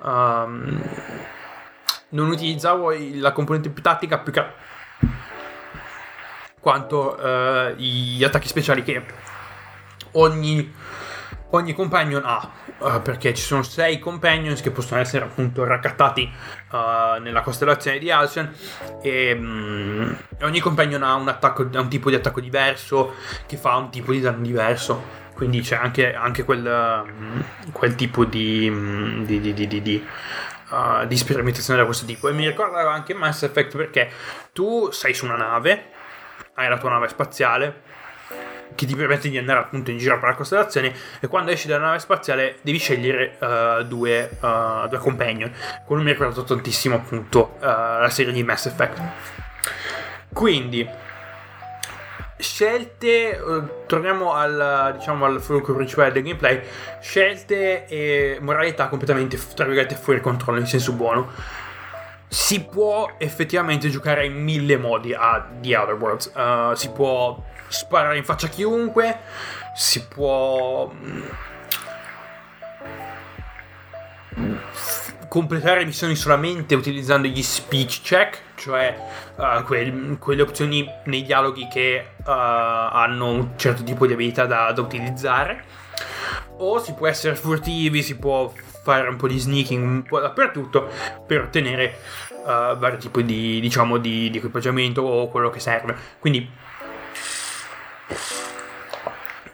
um, 0.04 0.84
non 2.10 2.30
utilizzavo 2.30 2.94
la 3.16 3.32
componente 3.32 3.70
più 3.70 3.82
tattica 3.82 4.20
più 4.20 4.32
che 4.34 4.46
quanto 6.60 7.18
uh, 7.20 7.74
gli 7.76 8.24
attacchi 8.24 8.48
speciali 8.48 8.84
che 8.84 9.04
ogni, 10.12 10.74
ogni 11.51 11.74
companion 11.74 12.24
ha 12.25 12.50
uh, 12.79 13.01
perché 13.01 13.34
ci 13.34 13.41
sono 13.41 13.63
sei 13.63 14.00
companions 14.00 14.62
che 14.62 14.72
possono 14.72 15.00
essere 15.00 15.25
appunto 15.25 15.63
raccattati 15.63 16.29
uh, 16.72 17.22
nella 17.22 17.41
costellazione 17.41 17.98
di 17.98 18.12
Alcyon 18.12 18.53
e 19.01 19.34
um, 19.34 20.17
ogni 20.41 20.60
companion 20.60 21.03
ha 21.03 21.15
un, 21.15 21.27
attacco, 21.27 21.67
un 21.72 21.89
tipo 21.89 22.10
di 22.10 22.15
attacco 22.15 22.39
diverso 22.39 23.13
che 23.46 23.58
fa 23.58 23.75
un 23.75 23.89
tipo 23.89 24.12
di 24.12 24.22
danno 24.22 24.41
diverso. 24.41 25.20
Quindi 25.34 25.62
c'è 25.62 25.75
anche, 25.75 26.13
anche 26.13 26.43
quel, 26.43 26.63
um, 26.63 27.43
quel, 27.72 27.96
tipo 27.96 28.25
di, 28.25 28.67
um, 28.70 29.25
di, 29.25 29.39
di, 29.39 29.53
di, 29.53 29.81
di 29.81 30.05
uh, 30.70 31.05
di 31.08 31.17
sperimentazione 31.17 31.79
da 31.79 31.86
questo 31.86 32.05
tipo. 32.05 32.29
E 32.29 32.34
mi 32.34 32.46
ricordava 32.46 32.91
anche 32.91 33.13
Mass 33.13 33.43
Effect 33.43 33.75
perché 33.75 34.12
tu 34.53 34.91
sei 34.91 35.13
su 35.13 35.25
una 35.25 35.38
nave 35.38 35.89
hai 36.55 36.70
la 36.70 36.77
tua 36.77 36.89
nave 36.89 37.08
spaziale 37.08 37.81
che 38.75 38.86
ti 38.86 38.96
permette 38.96 39.30
di 39.30 39.38
andare 39.38 39.60
appunto 39.60 39.92
in 39.92 39.98
giro 39.98 40.18
per 40.20 40.30
la 40.30 40.36
costellazione 40.36 40.94
e 41.20 41.28
quando 41.28 41.51
esci 41.51 41.68
dalla 41.68 41.86
nave 41.86 42.00
spaziale 42.00 42.58
devi 42.62 42.78
scegliere 42.78 43.38
uh, 43.40 43.84
due, 43.84 44.38
uh, 44.40 44.88
due 44.88 44.98
companion. 44.98 45.51
Quello 45.86 46.01
mi 46.01 46.10
ha 46.10 46.13
ricordato 46.13 46.44
tantissimo 46.44 46.96
appunto 46.96 47.56
uh, 47.58 47.63
la 47.63 48.10
serie 48.10 48.34
di 48.34 48.44
Mass 48.44 48.66
Effect. 48.66 49.01
Quindi, 50.34 50.88
scelte, 52.38 53.40
torniamo 53.86 54.34
al, 54.34 54.96
diciamo, 54.98 55.25
al 55.25 55.42
fulcro 55.42 55.75
principale 55.75 56.12
del 56.13 56.24
gameplay, 56.24 56.62
scelte 57.01 57.86
e 57.86 58.38
moralità 58.40 58.88
completamente, 58.88 59.38
tra 59.54 59.66
virgolette, 59.66 59.96
fuori 59.96 60.22
controllo 60.22 60.60
in 60.60 60.66
senso 60.66 60.94
buono. 60.94 61.30
Si 62.30 62.63
può 62.63 63.16
effettivamente 63.18 63.90
giocare 63.90 64.25
in 64.25 64.42
mille 64.42 64.78
modi 64.78 65.13
a 65.13 65.46
The 65.60 65.75
Other 65.75 65.96
Worlds. 65.96 66.32
si 66.80 66.90
può 66.92 67.44
sparare 67.72 68.18
in 68.18 68.24
faccia 68.24 68.48
a 68.48 68.50
chiunque, 68.50 69.20
si 69.74 70.06
può 70.06 70.92
mm, 70.94 71.22
completare 75.28 75.86
missioni 75.86 76.16
solamente 76.16 76.75
utilizzando 76.75 77.28
gli 77.28 77.42
speech 77.42 78.01
check, 78.01 78.42
cioè 78.56 78.98
uh, 79.38 79.63
quel, 79.63 80.18
quelle 80.20 80.42
opzioni 80.42 80.86
nei 81.06 81.24
dialoghi 81.24 81.68
che 81.70 82.06
uh, 82.18 82.24
hanno 82.25 83.30
un 83.30 83.50
certo 83.56 83.84
tipo 83.84 84.06
di 84.06 84.13
abilità 84.13 84.46
da, 84.46 84.74
da, 84.74 84.82
utilizzare. 84.82 85.63
O 86.58 86.80
si 86.80 86.94
può 86.94 87.08
essere 87.08 87.36
furtivi, 87.36 88.04
si 88.04 88.18
può 88.18 88.51
fare 88.84 89.08
un 89.08 89.16
po' 89.16 89.28
di 89.28 89.40
sneaking 89.40 89.84
un 89.84 90.04
po' 90.04 90.20
dappertutto 90.20 90.90
per 91.25 91.44
ottenere 91.44 91.98
uh, 92.44 92.78
vari 92.78 92.98
tipi 92.98 93.24
di, 93.24 93.62
diciamo, 93.62 93.98
di, 93.98 94.30
di 94.30 94.38
equipaggiamento 94.38 95.01
o 95.01 95.30
quello 95.30 95.50
che 95.50 95.62
serve. 95.62 95.96
Quindi 96.20 96.50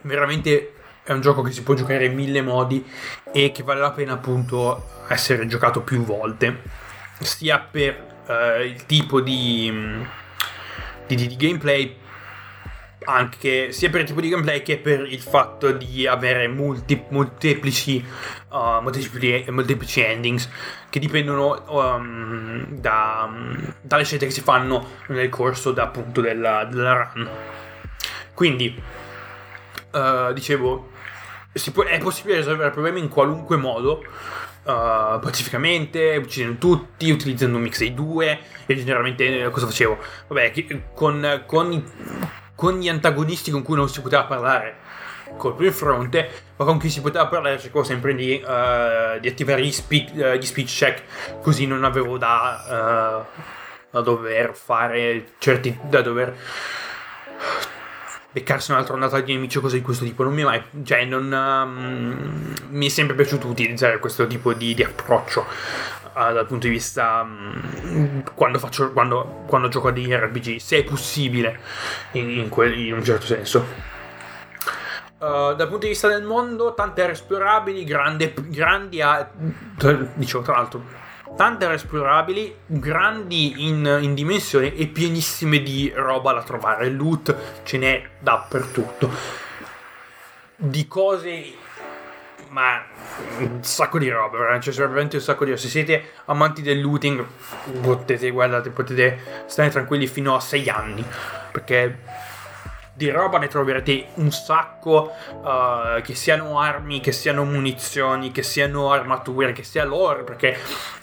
veramente 0.01 0.73
è 1.07 1.13
un 1.13 1.21
gioco 1.21 1.41
che 1.41 1.51
si 1.51 1.63
può 1.63 1.73
giocare 1.73 2.05
in 2.05 2.15
mille 2.15 2.41
modi 2.41 2.85
e 3.31 3.51
che 3.53 3.63
vale 3.63 3.79
la 3.79 3.91
pena 3.91 4.13
appunto 4.13 5.05
essere 5.07 5.47
giocato 5.47 5.81
più 5.81 6.03
volte, 6.03 6.63
sia 7.21 7.59
per 7.59 8.23
uh, 8.27 8.61
il 8.61 8.85
tipo 8.85 9.21
di, 9.21 9.71
di, 11.07 11.15
di, 11.15 11.35
gameplay, 11.37 11.95
anche 13.05 13.71
sia 13.71 13.89
per 13.89 14.01
il 14.01 14.07
tipo 14.07 14.19
di 14.19 14.27
gameplay 14.27 14.61
che 14.61 14.79
per 14.79 15.09
il 15.09 15.21
fatto 15.21 15.71
di 15.71 16.05
avere 16.05 16.49
multi, 16.49 17.01
molteplici, 17.07 18.05
uh, 18.49 18.81
molteplici, 18.81 19.45
molteplici, 19.49 20.01
endings 20.01 20.49
che 20.89 20.99
dipendono 20.99 21.63
um, 21.69 22.65
da, 22.67 23.29
dalle 23.81 24.03
scelte 24.03 24.25
che 24.25 24.31
si 24.33 24.41
fanno 24.41 24.85
nel 25.07 25.29
corso 25.29 25.71
da, 25.71 25.83
appunto 25.83 26.19
della, 26.19 26.65
della 26.65 27.09
run. 27.13 27.29
Quindi, 28.37 28.79
uh, 29.93 30.31
dicevo, 30.31 30.91
può, 31.73 31.83
è 31.85 31.97
possibile 31.97 32.35
risolvere 32.35 32.67
il 32.67 32.71
problema 32.71 32.99
in 32.99 33.09
qualunque 33.09 33.57
modo. 33.57 34.03
Uh, 34.61 35.17
pacificamente, 35.19 36.17
uccidendo 36.17 36.59
tutti, 36.59 37.09
utilizzando 37.09 37.57
un 37.57 37.63
mix 37.63 37.79
dei 37.79 37.95
due. 37.95 38.37
E 38.67 38.75
generalmente 38.75 39.45
eh, 39.45 39.49
cosa 39.49 39.65
facevo? 39.65 39.97
Vabbè, 40.27 40.53
con, 40.93 41.41
con, 41.47 41.83
con, 42.53 42.77
gli 42.77 42.87
antagonisti 42.87 43.49
con 43.49 43.63
cui 43.63 43.75
non 43.75 43.89
si 43.89 44.01
poteva 44.01 44.25
parlare 44.25 44.75
colpo 45.35 45.65
in 45.65 45.73
fronte, 45.73 46.29
ma 46.57 46.65
con 46.65 46.77
chi 46.77 46.91
si 46.91 47.01
poteva 47.01 47.25
parlare 47.25 47.57
cercavo 47.57 47.83
sempre 47.83 48.13
di, 48.13 48.39
uh, 48.39 49.19
di 49.19 49.27
attivare 49.27 49.63
gli, 49.63 49.71
speak, 49.71 50.11
uh, 50.13 50.37
gli, 50.37 50.45
speech 50.45 50.77
check, 50.77 51.41
così 51.41 51.65
non 51.65 51.83
avevo 51.83 52.19
da, 52.19 53.25
da 53.89 54.01
dover 54.01 54.55
fare 54.55 55.25
certi. 55.39 55.75
da 55.89 56.01
dover 56.01 56.37
beccarsi 58.37 58.71
un'altra 58.71 58.93
ondata 58.93 59.19
di 59.19 59.33
nemici 59.33 59.57
o 59.57 59.61
cose 59.61 59.77
di 59.77 59.83
questo 59.83 60.05
tipo. 60.05 60.23
Non 60.23 60.33
mi 60.33 60.41
è 60.41 60.45
mai. 60.45 60.63
Cioè, 60.83 61.05
non. 61.05 61.31
Um, 61.31 62.53
mi 62.69 62.85
è 62.85 62.89
sempre 62.89 63.15
piaciuto 63.15 63.47
utilizzare 63.47 63.99
questo 63.99 64.27
tipo 64.27 64.53
di, 64.53 64.73
di 64.73 64.83
approccio. 64.83 65.45
Uh, 66.13 66.33
dal 66.33 66.45
punto 66.45 66.67
di 66.67 66.73
vista. 66.73 67.21
Um, 67.21 68.23
quando, 68.35 68.59
faccio, 68.59 68.91
quando, 68.91 69.43
quando 69.47 69.67
gioco 69.69 69.87
a 69.87 69.91
degli 69.91 70.11
RPG, 70.11 70.57
se 70.57 70.77
è 70.77 70.83
possibile, 70.83 71.59
in, 72.11 72.29
in, 72.29 72.49
quel, 72.49 72.77
in 72.77 72.93
un 72.93 73.03
certo 73.03 73.25
senso. 73.25 73.65
Uh, 75.17 75.55
dal 75.55 75.67
punto 75.67 75.85
di 75.85 75.89
vista 75.89 76.07
del 76.07 76.23
mondo, 76.23 76.75
tante 76.75 77.01
aree 77.01 77.13
esplorabili, 77.13 77.83
grandi, 77.83 78.31
grandi 78.35 79.01
a. 79.01 79.27
Dicevo, 80.15 80.43
tra 80.43 80.53
l'altro 80.53 81.05
tante 81.35 81.71
esplorabili, 81.71 82.55
grandi 82.65 83.67
in, 83.67 83.99
in, 84.01 84.13
dimensione 84.13 84.73
e 84.73 84.87
pienissime 84.87 85.61
di 85.61 85.91
roba 85.95 86.33
da 86.33 86.43
trovare. 86.43 86.89
Loot 86.89 87.35
ce 87.63 87.77
n'è 87.77 88.09
dappertutto. 88.19 89.09
Di 90.55 90.87
cose, 90.87 91.53
ma 92.49 92.83
un 93.39 93.63
sacco 93.63 93.99
di 93.99 94.09
roba, 94.09 94.37
veramente. 94.37 94.71
C'è 94.71 94.77
veramente 94.77 95.17
un 95.17 95.21
sacco 95.21 95.43
di 95.43 95.51
roba. 95.51 95.61
Se 95.61 95.69
siete 95.69 96.11
amanti 96.25 96.61
del 96.61 96.81
looting, 96.81 97.25
potete, 97.81 98.29
guardate, 98.31 98.69
potete 98.69 99.45
stare 99.45 99.69
tranquilli 99.69 100.07
fino 100.07 100.35
a 100.35 100.39
6 100.39 100.69
anni. 100.69 101.05
Perché 101.51 101.97
di 102.97 103.11
roba 103.11 103.37
ne 103.37 103.47
troverete 103.47 104.07
un 104.15 104.31
sacco, 104.31 105.11
uh, 105.43 106.01
che 106.01 106.15
siano 106.15 106.59
armi, 106.59 106.99
che 106.99 107.11
siano 107.11 107.43
munizioni, 107.43 108.31
che 108.31 108.41
siano 108.41 108.91
armature, 108.91 109.51
che 109.51 109.61
sia 109.61 109.85
lore, 109.85 110.23
perché 110.23 110.57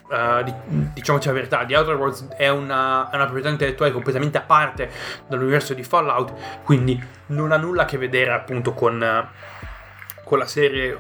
uh, 0.09 0.43
di, 0.43 0.53
diciamoci 0.93 1.29
la 1.29 1.35
verità, 1.35 1.65
The 1.65 1.77
Outer 1.77 1.95
Worlds 1.95 2.27
è 2.37 2.49
una, 2.49 3.09
è 3.11 3.15
una, 3.15 3.25
proprietà 3.27 3.49
intellettuale 3.49 3.93
completamente 3.93 4.39
a 4.39 4.41
parte 4.41 4.91
dall'universo 5.29 5.73
di 5.73 5.85
Fallout, 5.85 6.33
quindi 6.65 7.01
non 7.27 7.53
ha 7.53 7.57
nulla 7.57 7.83
a 7.83 7.85
che 7.85 7.97
vedere 7.97 8.33
appunto 8.33 8.75
con, 8.75 9.01
uh, 9.01 10.25
con 10.25 10.39
la 10.39 10.47
serie, 10.47 10.99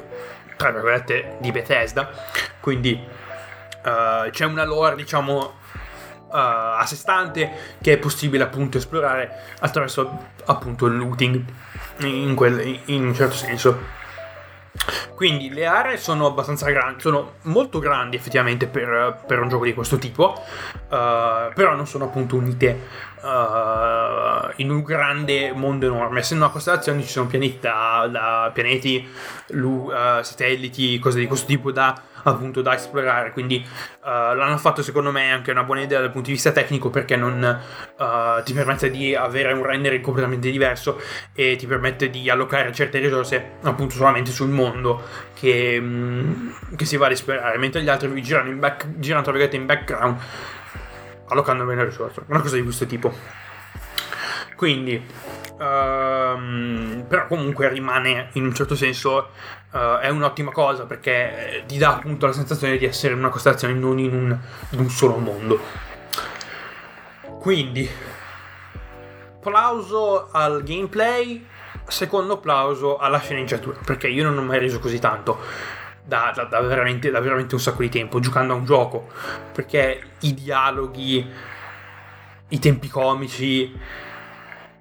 tra 0.56 0.70
virgolette, 0.70 1.38
di 1.40 1.50
Bethesda, 1.50 2.08
quindi 2.60 3.22
c'è 4.30 4.46
una 4.46 4.64
lore, 4.64 4.96
diciamo, 4.96 5.38
uh, 5.38 5.63
a 6.36 6.84
sé 6.86 6.96
stante 6.96 7.50
che 7.80 7.92
è 7.92 7.98
possibile 7.98 8.42
appunto 8.42 8.78
esplorare 8.78 9.54
attraverso 9.60 10.26
appunto 10.46 10.86
il 10.86 10.96
looting 10.96 11.42
in, 11.98 12.34
quel, 12.34 12.80
in 12.86 13.06
un 13.06 13.14
certo 13.14 13.34
senso. 13.34 14.02
Quindi 15.14 15.50
le 15.50 15.66
aree 15.66 15.96
sono 15.96 16.26
abbastanza 16.26 16.68
grandi, 16.70 17.00
sono 17.00 17.34
molto 17.42 17.78
grandi 17.78 18.16
effettivamente 18.16 18.66
per, 18.66 19.22
per 19.24 19.40
un 19.40 19.48
gioco 19.48 19.64
di 19.64 19.72
questo 19.72 19.98
tipo, 19.98 20.34
uh, 20.34 21.52
però 21.54 21.74
non 21.76 21.86
sono 21.86 22.06
appunto 22.06 22.34
unite 22.34 23.12
uh, 23.24 24.52
in 24.56 24.70
un 24.70 24.82
grande 24.82 25.52
mondo 25.52 25.86
enorme. 25.86 26.20
Essendo 26.20 26.44
una 26.44 26.52
costellazione 26.52 27.02
ci 27.02 27.08
sono 27.08 27.26
pianeti, 27.26 27.58
da, 27.60 28.50
pianeti, 28.52 29.08
lu, 29.48 29.90
uh, 29.90 30.22
satelliti, 30.22 30.98
cose 30.98 31.18
di 31.18 31.26
questo 31.26 31.46
tipo 31.46 31.72
da 31.72 32.00
appunto 32.24 32.62
da 32.62 32.74
esplorare. 32.74 33.32
Quindi 33.32 33.64
uh, 33.66 34.34
l'hanno 34.34 34.58
fatto 34.58 34.82
secondo 34.82 35.10
me 35.10 35.32
anche 35.32 35.50
una 35.50 35.64
buona 35.64 35.82
idea 35.82 36.00
dal 36.00 36.10
punto 36.10 36.28
di 36.28 36.34
vista 36.34 36.52
tecnico 36.52 36.90
perché 36.90 37.16
non 37.16 37.60
ti 38.44 38.52
permette 38.52 38.90
di 38.90 39.14
avere 39.14 39.52
un 39.52 39.64
rendering 39.64 40.02
completamente 40.02 40.50
diverso 40.50 41.00
e 41.32 41.56
ti 41.56 41.66
permette 41.66 42.10
di 42.10 42.28
allocare 42.28 42.72
certe 42.72 42.98
risorse 42.98 43.52
appunto 43.62 43.94
solamente 43.94 44.30
sul 44.30 44.48
mondo 44.50 45.02
che, 45.34 45.78
um, 45.80 46.54
che 46.76 46.84
si 46.84 46.96
va 46.96 47.06
ad 47.06 47.12
esplorare, 47.12 47.58
mentre 47.58 47.82
gli 47.82 47.88
altri 47.88 48.22
girano, 48.22 48.48
in 48.48 48.58
back, 48.58 48.86
girano 48.98 49.46
in 49.52 49.66
background 49.66 50.20
allocando 51.28 51.64
meno 51.64 51.84
risorse. 51.84 52.22
Una 52.26 52.40
cosa 52.40 52.56
di 52.56 52.62
questo 52.62 52.86
tipo. 52.86 53.12
Quindi, 54.56 55.04
um, 55.58 57.04
però 57.08 57.26
comunque 57.26 57.68
rimane 57.68 58.30
in 58.34 58.44
un 58.44 58.54
certo 58.54 58.76
senso 58.76 59.30
uh, 59.72 59.98
è 60.00 60.08
un'ottima 60.08 60.52
cosa 60.52 60.84
perché 60.84 61.62
eh, 61.62 61.64
ti 61.66 61.76
dà 61.76 61.94
appunto 61.94 62.26
la 62.26 62.32
sensazione 62.32 62.76
di 62.76 62.84
essere 62.84 63.14
in 63.14 63.18
una 63.18 63.30
costellazione 63.30 63.74
non 63.74 63.98
in 63.98 64.14
un, 64.14 64.38
in 64.70 64.78
un 64.78 64.88
solo 64.88 65.16
mondo. 65.16 65.60
Quindi, 67.40 67.90
plauso 69.40 70.30
al 70.30 70.62
gameplay, 70.62 71.46
secondo 71.86 72.38
plauso 72.38 72.96
alla 72.96 73.18
sceneggiatura, 73.18 73.78
perché 73.84 74.08
io 74.08 74.24
non 74.24 74.38
ho 74.38 74.42
mai 74.42 74.58
reso 74.58 74.78
così 74.78 74.98
tanto. 74.98 75.38
Da, 76.06 76.32
da, 76.34 76.44
da, 76.44 76.60
veramente, 76.60 77.10
da, 77.10 77.20
veramente, 77.20 77.54
un 77.54 77.60
sacco 77.60 77.80
di 77.80 77.88
tempo 77.88 78.20
giocando 78.20 78.52
a 78.52 78.56
un 78.56 78.66
gioco 78.66 79.08
perché 79.52 80.02
i 80.20 80.34
dialoghi 80.34 81.26
i 82.48 82.58
tempi 82.58 82.88
comici 82.88 83.72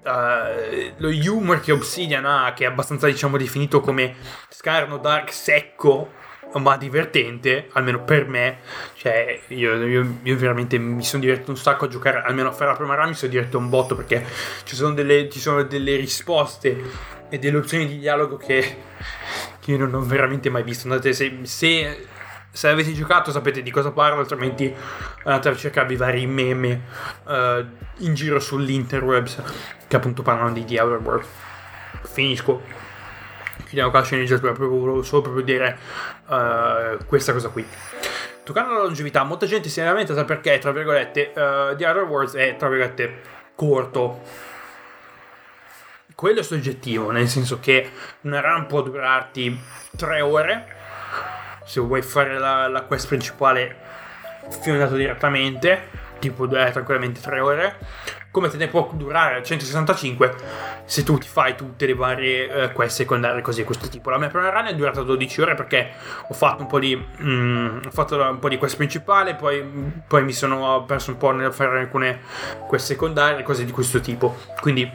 uh, 0.04 0.94
lo 0.98 1.10
humor 1.32 1.62
che 1.62 1.72
Obsidian 1.72 2.26
ha, 2.26 2.54
che 2.54 2.66
è 2.66 2.68
abbastanza 2.68 3.08
diciamo 3.08 3.38
definito 3.38 3.80
come 3.80 4.16
scarno 4.50 4.98
dark 4.98 5.32
secco 5.32 6.22
ma 6.60 6.78
divertente, 6.78 7.70
almeno 7.72 8.04
per 8.04 8.28
me. 8.28 8.60
Cioè, 8.96 9.42
io, 9.48 9.76
io, 9.86 10.18
io, 10.22 10.38
veramente 10.38 10.78
mi 10.78 11.04
sono 11.04 11.22
divertito 11.22 11.52
un 11.52 11.58
sacco 11.58 11.86
a 11.86 11.88
giocare, 11.88 12.22
almeno 12.22 12.50
a 12.50 12.52
fare 12.52 12.72
la 12.72 12.78
prima 12.78 12.96
run 12.96 13.10
mi 13.10 13.14
sono 13.16 13.32
divertito 13.32 13.58
un 13.58 13.70
botto 13.70 13.96
perché 13.96 14.24
ci 14.64 14.76
sono 14.76 14.94
delle, 14.94 15.30
ci 15.30 15.40
sono 15.40 15.64
delle 15.64 15.96
risposte 15.96 16.78
e 17.30 17.40
delle 17.40 17.58
opzioni 17.58 17.88
di 17.88 17.98
dialogo 17.98 18.38
che, 18.38 18.78
che 19.63 19.71
io 19.71 19.78
non 19.78 19.93
ho 19.93 20.02
veramente 20.02 20.49
mai 20.49 20.63
visto. 20.63 20.88
Andate, 20.88 21.13
se, 21.13 21.39
se 21.43 22.08
se 22.54 22.67
avete 22.67 22.93
giocato 22.93 23.32
sapete 23.32 23.63
di 23.63 23.71
cosa 23.71 23.91
parlo, 23.91 24.19
altrimenti 24.19 24.71
andate 25.23 25.49
a 25.49 25.56
cercarvi 25.56 25.95
vari 25.95 26.28
meme 26.28 26.82
uh, 27.23 27.65
in 27.97 28.13
giro 28.13 28.39
sull'interwebs 28.39 29.41
che 29.88 29.95
appunto 29.95 30.21
parlano 30.21 30.54
di 30.54 30.63
The 30.63 30.80
Outer 30.80 30.99
Worlds. 30.99 31.28
Finisco. 32.04 32.62
Chiudiamo 33.65 33.89
qua 33.89 33.99
la 33.99 34.06
sceneggiatura, 34.06 34.52
proprio, 34.52 35.02
solo 35.02 35.21
proprio 35.23 35.43
dire 35.43 35.78
uh, 36.28 37.04
questa 37.06 37.34
cosa 37.34 37.49
qui. 37.49 37.65
Toccando 38.43 38.73
la 38.73 38.84
longevità, 38.84 39.23
molta 39.23 39.47
gente 39.47 39.69
si 39.69 39.80
è 39.80 39.84
lamentata 39.84 40.23
perché, 40.23 40.60
tra 40.60 40.71
virgolette, 40.71 41.32
uh, 41.32 41.76
The 41.76 41.86
Outer 41.88 42.04
Worlds 42.04 42.36
è, 42.36 42.56
tra 42.56 42.69
virgolette, 42.69 43.21
corto. 43.56 44.21
Quello 46.24 46.40
è 46.40 46.44
soggettivo, 46.44 47.12
nel 47.12 47.28
senso 47.28 47.60
che 47.60 47.92
una 48.22 48.40
run 48.40 48.66
può 48.66 48.82
durarti 48.82 49.60
3 49.98 50.22
ore 50.22 50.68
se 51.66 51.82
vuoi 51.82 52.02
fare 52.02 52.40
la, 52.40 52.70
la 52.70 52.84
quest 52.84 53.08
principale 53.08 53.76
finito 54.62 54.96
direttamente 54.96 55.90
tipo 56.20 56.46
eh, 56.46 56.72
tranquillamente 56.72 57.20
3 57.20 57.40
ore, 57.42 57.76
come 58.32 58.48
te 58.48 58.56
ne 58.56 58.70
può 58.70 58.90
durare 58.94 59.44
165 59.44 60.34
se 60.86 61.04
tu 61.04 61.18
ti 61.18 61.28
fai 61.28 61.58
tutte 61.58 61.86
le 61.86 61.94
varie 61.94 62.50
eh, 62.50 62.72
quest 62.72 62.96
secondarie 62.96 63.42
così 63.42 63.60
di 63.60 63.66
questo 63.66 63.90
tipo. 63.90 64.10
La 64.10 64.18
mia 64.18 64.30
prima 64.30 64.50
run 64.50 64.68
è 64.68 64.76
durata 64.76 65.02
12 65.02 65.42
ore 65.42 65.56
perché 65.56 65.92
ho 66.26 66.34
fatto 66.34 66.62
un 66.62 66.68
po' 66.70 66.80
di, 66.80 66.96
mm, 66.96 67.80
ho 67.86 67.92
fatto 67.92 68.16
un 68.16 68.40
po' 68.40 68.48
di 68.48 68.58
quest 68.58 68.78
principale, 68.78 69.36
poi, 69.36 69.62
poi 70.08 70.24
mi 70.24 70.32
sono 70.32 70.86
perso 70.86 71.12
un 71.12 71.18
po' 71.18 71.32
nel 71.32 71.52
fare 71.52 71.80
alcune 71.80 72.22
quest 72.66 72.86
secondarie, 72.86 73.44
cose 73.44 73.66
di 73.66 73.72
questo 73.74 74.00
tipo. 74.00 74.38
Quindi, 74.62 74.90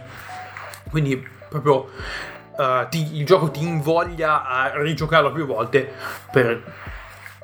quindi 0.91 1.27
proprio 1.49 1.91
uh, 2.57 2.89
ti, 2.89 3.17
il 3.17 3.25
gioco 3.25 3.51
ti 3.51 3.63
invoglia 3.63 4.47
a 4.47 4.81
rigiocarlo 4.81 5.33
più 5.33 5.47
volte 5.47 5.93
per 6.31 6.63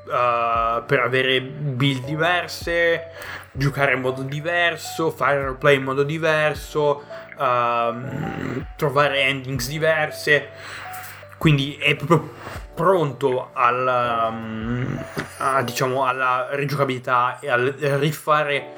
uh, 0.05 0.85
per 0.85 1.01
avere 1.01 1.41
build 1.41 2.05
diverse, 2.05 3.11
giocare 3.53 3.95
in 3.95 4.01
modo 4.01 4.23
diverso, 4.23 5.11
fare 5.11 5.43
roleplay 5.43 5.77
in 5.77 5.83
modo 5.83 6.03
diverso, 6.03 7.05
uh, 7.37 8.65
trovare 8.77 9.21
endings 9.21 9.69
diverse. 9.69 10.51
Quindi 11.39 11.77
è 11.77 11.95
proprio 11.95 12.33
pronto 12.75 13.51
alla, 13.53 14.29
um, 14.31 15.05
a, 15.39 15.63
diciamo, 15.63 16.05
alla 16.05 16.49
rigiocabilità 16.53 17.39
e 17.41 17.51
al 17.51 17.67
rifare 17.99 18.73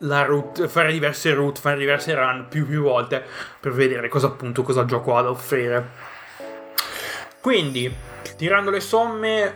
la 0.00 0.24
route, 0.24 0.68
fare 0.68 0.92
diverse 0.92 1.34
route, 1.34 1.60
fare 1.60 1.76
diverse 1.76 2.14
run 2.14 2.46
più 2.48 2.66
più 2.66 2.82
volte 2.82 3.24
per 3.58 3.72
vedere 3.72 4.08
cosa 4.08 4.28
appunto 4.28 4.62
cosa 4.62 4.84
gioco 4.84 5.16
ha 5.16 5.22
da 5.22 5.30
offrire. 5.30 5.90
Quindi, 7.40 7.92
tirando 8.36 8.70
le 8.70 8.80
somme, 8.80 9.54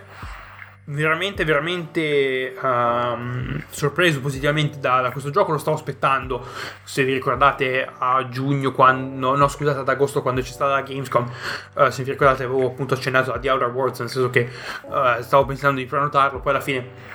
veramente 0.86 1.44
veramente 1.44 2.54
um, 2.60 3.62
sorpreso 3.70 4.20
positivamente 4.20 4.78
da, 4.80 5.00
da, 5.00 5.10
questo 5.10 5.30
gioco. 5.30 5.52
Lo 5.52 5.58
stavo 5.58 5.76
aspettando 5.76 6.46
se 6.82 7.04
vi 7.04 7.14
ricordate 7.14 7.88
a 7.98 8.28
giugno 8.28 8.72
quando 8.72 9.36
no 9.36 9.48
scusate 9.48 9.80
ad 9.80 9.88
agosto 9.88 10.22
quando 10.22 10.40
c'è 10.40 10.52
stata 10.52 10.72
la 10.72 10.82
Gamescom. 10.82 11.30
Uh, 11.74 11.90
se 11.90 12.02
vi 12.04 12.10
ricordate 12.10 12.44
avevo 12.44 12.66
appunto 12.66 12.94
accennato 12.94 13.32
a 13.32 13.38
The 13.38 13.50
Outer 13.50 13.68
Worlds 13.68 14.00
nel 14.00 14.10
senso 14.10 14.30
che 14.30 14.50
uh, 14.82 15.22
stavo 15.22 15.46
pensando 15.46 15.80
di 15.80 15.86
prenotarlo. 15.86 16.40
Poi 16.40 16.52
alla 16.52 16.62
fine 16.62 17.12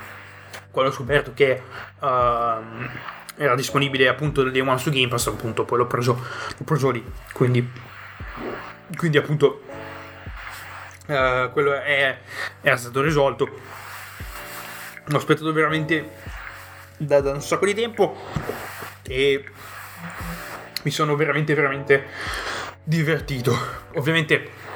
quando 0.72 0.92
ho 0.92 0.94
scoperto 0.94 1.32
che 1.34 1.62
uh, 2.00 2.08
era 3.40 3.56
disponibile 3.56 4.08
appunto 4.08 4.42
il 4.42 4.52
Day 4.52 4.62
One 4.62 4.78
su 4.78 4.92
Game 4.92 5.08
Pass 5.08 5.28
appunto 5.28 5.64
poi 5.64 5.80
l'ho 5.80 5.88
preso, 5.88 6.14
l'ho 6.14 6.66
preso 6.66 6.90
lì 6.90 7.04
quindi 7.34 7.68
quindi 8.96 9.18
appunto 9.18 9.62
uh, 11.10 11.52
quello 11.52 11.74
è, 11.74 12.18
è, 12.62 12.76
stato 12.76 13.02
risolto. 13.02 13.50
Ho 15.12 15.16
aspettato 15.16 15.52
veramente 15.52 16.12
da, 16.98 17.20
da 17.22 17.32
un 17.32 17.42
sacco 17.42 17.66
di 17.66 17.74
tempo 17.74 18.16
e 19.04 19.44
mi 20.84 20.92
sono 20.92 21.16
veramente, 21.16 21.54
veramente 21.54 22.08
divertito. 22.84 23.58
Ovviamente 23.96 24.68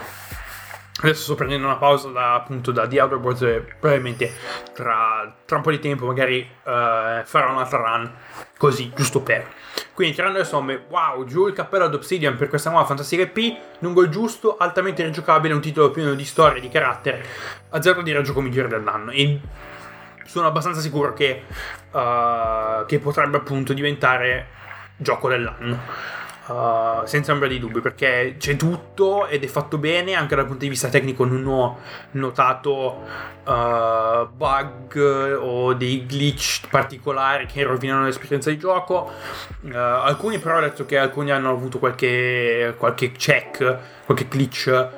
adesso 1.02 1.24
sto 1.24 1.36
prendendo 1.36 1.66
una 1.66 1.78
pausa 1.78 2.10
da, 2.10 2.34
appunto 2.34 2.72
da 2.72 2.88
The 2.88 3.02
Outer 3.02 3.18
Worlds 3.18 3.42
e 3.42 3.60
probabilmente 3.80 4.32
tra, 4.74 5.36
tra, 5.46 5.58
un 5.58 5.62
po' 5.64 5.72
di 5.72 5.80
tempo 5.80 6.06
magari 6.06 6.40
uh, 6.40 7.24
farò 7.26 7.52
un'altra 7.52 7.78
run 7.78 8.12
così, 8.64 8.94
giusto 8.96 9.20
per. 9.20 9.46
Quindi 9.94 10.16
tirando 10.16 10.38
le 10.38 10.46
somme, 10.46 10.86
wow, 10.88 11.26
giù 11.26 11.48
il 11.48 11.54
cappello 11.54 11.84
ad 11.84 11.94
Obsidian 11.94 12.38
per 12.38 12.48
questa 12.48 12.70
nuova 12.70 12.86
fantastica 12.86 13.24
EP, 13.24 13.58
lungo 13.80 14.02
il 14.04 14.10
giusto, 14.10 14.56
altamente 14.56 15.04
rigiocabile, 15.04 15.54
un 15.54 15.60
titolo 15.60 15.92
pieno 15.92 16.14
di 16.14 16.24
storia 16.24 16.60
e 16.60 16.62
di 16.62 16.70
carattere, 16.70 17.26
azzardo 17.72 18.02
di 18.02 18.24
gioco 18.24 18.40
migliore 18.40 18.70
dell'anno. 18.70 19.12
E 19.12 19.42
sono 20.24 20.48
abbastanza 20.48 20.80
sicuro 20.80 21.12
che, 21.12 21.44
uh, 21.92 22.86
che 22.86 23.00
potrebbe 23.00 23.36
appunto 23.36 23.74
diventare 23.74 24.48
gioco 24.96 25.28
dell'anno. 25.28 25.82
Uh, 26.46 27.06
senza 27.06 27.32
ombra 27.32 27.48
di 27.48 27.58
dubbio 27.58 27.80
perché 27.80 28.36
c'è 28.38 28.58
tutto 28.58 29.28
ed 29.28 29.46
è 29.46 29.48
fatto 29.48 29.78
bene 29.78 30.14
anche 30.14 30.36
dal 30.36 30.46
punto 30.46 30.64
di 30.64 30.70
vista 30.70 30.90
tecnico 30.90 31.24
non 31.24 31.48
ho 31.48 31.78
notato 32.12 33.06
uh, 33.46 34.28
bug 34.28 35.38
o 35.40 35.74
dei 35.74 36.06
glitch 36.06 36.68
particolari 36.70 37.46
che 37.46 37.64
rovinano 37.64 38.04
l'esperienza 38.04 38.50
di 38.50 38.58
gioco. 38.58 39.10
Uh, 39.62 39.74
alcuni 39.74 40.38
però 40.38 40.58
ho 40.58 40.60
detto 40.60 40.86
che 40.86 40.98
alcuni 40.98 41.32
hanno 41.32 41.50
avuto 41.50 41.80
qualche, 41.80 42.76
qualche 42.78 43.14
check 43.14 43.78
qualche 44.06 44.28
glitch 44.28 44.90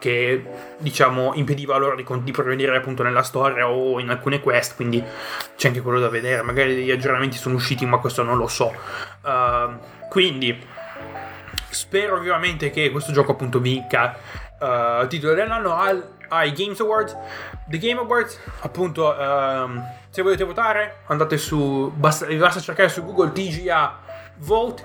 che 0.00 0.44
diciamo 0.78 1.32
impediva 1.34 1.76
loro 1.76 1.94
di, 1.94 2.04
di 2.22 2.32
progredire 2.32 2.76
appunto 2.76 3.04
nella 3.04 3.22
storia 3.22 3.68
o 3.68 4.00
in 4.00 4.10
alcune 4.10 4.40
quest 4.40 4.74
quindi 4.74 5.00
c'è 5.56 5.68
anche 5.68 5.80
quello 5.80 5.98
da 5.98 6.08
vedere. 6.08 6.42
Magari 6.42 6.74
degli 6.76 6.90
aggiornamenti 6.92 7.36
sono 7.36 7.56
usciti 7.56 7.84
ma 7.84 7.98
questo 7.98 8.22
non 8.22 8.36
lo 8.36 8.46
so. 8.46 8.72
Uh, 9.22 9.94
quindi 10.08 10.66
spero 11.70 12.18
vivamente 12.18 12.70
che 12.70 12.90
questo 12.90 13.12
gioco 13.12 13.32
appunto 13.32 13.60
vinca 13.60 14.16
uh, 14.58 15.06
titolo 15.06 15.34
dell'anno 15.34 15.74
al, 15.74 16.14
ai 16.28 16.52
Games 16.52 16.80
Awards. 16.80 17.16
The 17.66 17.78
Game 17.78 18.00
Awards, 18.00 18.38
appunto, 18.60 19.14
um, 19.18 19.84
se 20.08 20.22
volete 20.22 20.44
votare, 20.44 20.98
andate 21.06 21.36
su. 21.36 21.92
Basta, 21.94 22.26
basta 22.26 22.60
cercare 22.60 22.88
su 22.88 23.04
Google 23.04 23.32
TGA 23.32 23.98
Vote 24.36 24.84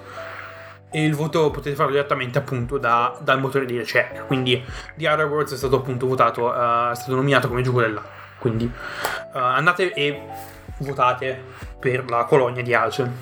e 0.89 1.05
il 1.05 1.15
voto 1.15 1.51
potete 1.51 1.75
farlo 1.75 1.93
direttamente 1.93 2.37
appunto 2.37 2.77
da, 2.77 3.17
dal 3.21 3.39
motore 3.39 3.65
di 3.65 3.77
ricerca. 3.77 4.23
Quindi 4.23 4.61
The 4.95 5.09
Other 5.09 5.27
Worlds 5.27 5.53
è 5.53 5.57
stato 5.57 5.77
appunto 5.77 6.07
votato, 6.07 6.47
uh, 6.47 6.91
è 6.91 6.95
stato 6.95 7.15
nominato 7.15 7.47
come 7.47 7.61
gioco 7.61 7.81
dell'anno. 7.81 8.19
Quindi 8.39 8.65
uh, 8.65 9.37
andate 9.37 9.93
e 9.93 10.21
votate 10.79 11.41
per 11.79 12.09
la 12.09 12.25
colonia 12.25 12.61
di 12.61 12.73
Alcen. 12.73 13.15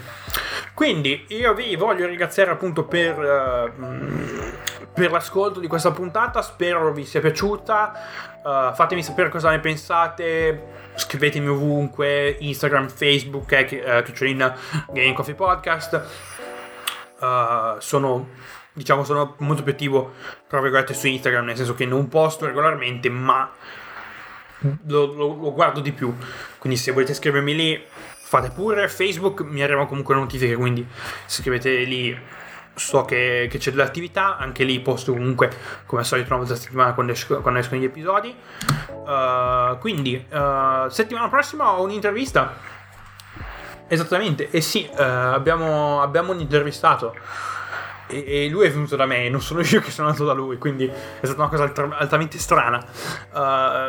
Quindi 0.79 1.25
io 1.27 1.53
vi 1.53 1.75
voglio 1.75 2.05
ringraziare 2.05 2.51
appunto 2.51 2.85
per, 2.85 3.19
uh, 3.19 4.87
per 4.93 5.11
l'ascolto 5.11 5.59
di 5.59 5.67
questa 5.67 5.91
puntata, 5.91 6.41
spero 6.41 6.93
vi 6.93 7.03
sia 7.03 7.19
piaciuta, 7.19 7.91
uh, 8.41 8.73
fatemi 8.73 9.03
sapere 9.03 9.27
cosa 9.27 9.49
ne 9.49 9.59
pensate, 9.59 10.91
scrivetemi 10.95 11.49
ovunque, 11.49 12.37
Instagram, 12.39 12.87
Facebook, 12.87 13.51
eh, 13.51 13.97
uh, 13.97 14.03
Kitchenina 14.03 14.55
Gaming 14.87 15.15
Coffee 15.15 15.35
Podcast. 15.35 16.01
Uh, 17.19 17.77
sono 17.79 18.29
diciamo 18.71 19.03
sono 19.03 19.35
molto 19.39 19.63
più 19.63 19.73
attivo 19.73 20.13
tra 20.47 20.61
virgolette 20.61 20.93
su 20.93 21.07
Instagram 21.07 21.43
nel 21.43 21.57
senso 21.57 21.73
che 21.73 21.85
non 21.85 22.07
posto 22.07 22.45
regolarmente 22.45 23.09
ma 23.09 23.51
lo, 24.85 25.05
lo, 25.13 25.35
lo 25.35 25.53
guardo 25.53 25.81
di 25.81 25.91
più. 25.91 26.15
Quindi 26.57 26.79
se 26.79 26.93
volete 26.93 27.13
scrivermi 27.13 27.53
lì 27.53 27.85
fate 28.29 28.51
pure. 28.51 28.87
Facebook 28.87 29.41
mi 29.41 29.63
arrivano 29.63 29.87
comunque 29.87 30.13
notifiche, 30.13 30.55
quindi 30.55 30.85
scrivete 31.25 31.77
lì 31.79 32.15
so 32.75 33.01
che, 33.01 33.47
che, 33.49 33.57
c'è 33.57 33.71
dell'attività, 33.71 34.37
anche 34.37 34.63
lì 34.63 34.79
posto 34.81 35.13
comunque 35.13 35.49
come 35.87 36.01
al 36.01 36.07
solito 36.07 36.27
una 36.29 36.37
volta 36.37 36.53
a 36.53 36.57
settimana 36.57 36.93
quando, 36.93 37.11
esco, 37.13 37.41
quando 37.41 37.59
escono 37.59 37.81
gli 37.81 37.85
episodi. 37.85 38.35
Uh, 38.87 39.79
quindi 39.79 40.23
uh, 40.29 40.87
settimana 40.89 41.27
prossima 41.27 41.71
ho 41.71 41.81
un'intervista. 41.81 42.77
Esattamente, 43.87 44.51
e 44.51 44.57
eh 44.57 44.61
sì, 44.61 44.87
uh, 44.87 45.01
abbiamo, 45.01 45.99
abbiamo 46.03 46.31
un 46.31 46.39
intervistato. 46.39 47.15
E, 48.05 48.47
lui 48.49 48.67
è 48.67 48.71
venuto 48.71 48.95
da 48.95 49.07
me, 49.07 49.27
non 49.29 49.41
sono 49.41 49.61
io 49.61 49.81
che 49.81 49.89
sono 49.89 50.07
andato 50.07 50.25
da 50.25 50.33
lui, 50.33 50.59
quindi 50.59 50.85
è 50.85 51.25
stata 51.25 51.41
una 51.41 51.49
cosa 51.49 51.63
alt- 51.63 51.93
altamente 51.97 52.37
strana. 52.37 52.77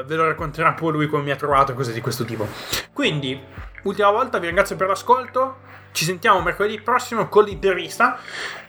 ve 0.07 0.15
lo 0.15 0.25
racconterà 0.25 0.73
poi 0.73 0.93
lui 0.93 1.09
come 1.09 1.25
mi 1.25 1.31
ha 1.31 1.37
trovato 1.37 1.73
e 1.73 1.75
cose 1.75 1.93
di 1.93 2.01
questo 2.01 2.25
tipo. 2.25 2.47
Quindi, 2.95 3.69
ultima 3.83 4.11
volta, 4.11 4.39
vi 4.39 4.47
ringrazio 4.47 4.77
per 4.77 4.89
l'ascolto. 4.89 5.69
Ci 5.93 6.05
sentiamo 6.05 6.41
mercoledì 6.41 6.81
prossimo 6.81 7.29
con 7.29 7.45
l'intervista. 7.45 8.19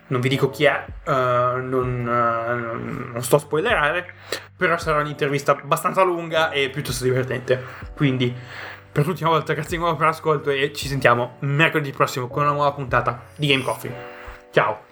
Non 0.07 0.19
vi 0.19 0.29
dico 0.29 0.49
chi 0.49 0.65
è, 0.65 0.85
uh, 1.05 1.11
non, 1.11 2.05
uh, 2.05 3.11
non 3.11 3.21
sto 3.21 3.37
a 3.37 3.39
spoilerare, 3.39 4.13
però 4.57 4.77
sarà 4.77 4.99
un'intervista 4.99 5.53
abbastanza 5.53 6.03
lunga 6.03 6.49
e 6.51 6.69
piuttosto 6.69 7.03
divertente. 7.03 7.63
Quindi, 7.95 8.35
per 8.91 9.05
l'ultima 9.05 9.29
volta, 9.29 9.53
grazie 9.53 9.77
di 9.77 9.83
nuovo 9.83 9.95
per 9.95 10.07
l'ascolto 10.07 10.49
e 10.49 10.73
ci 10.73 10.87
sentiamo 10.87 11.37
mercoledì 11.39 11.91
prossimo 11.91 12.27
con 12.27 12.43
una 12.43 12.51
nuova 12.51 12.73
puntata 12.73 13.23
di 13.35 13.47
Game 13.47 13.63
Coffee. 13.63 13.95
Ciao! 14.51 14.90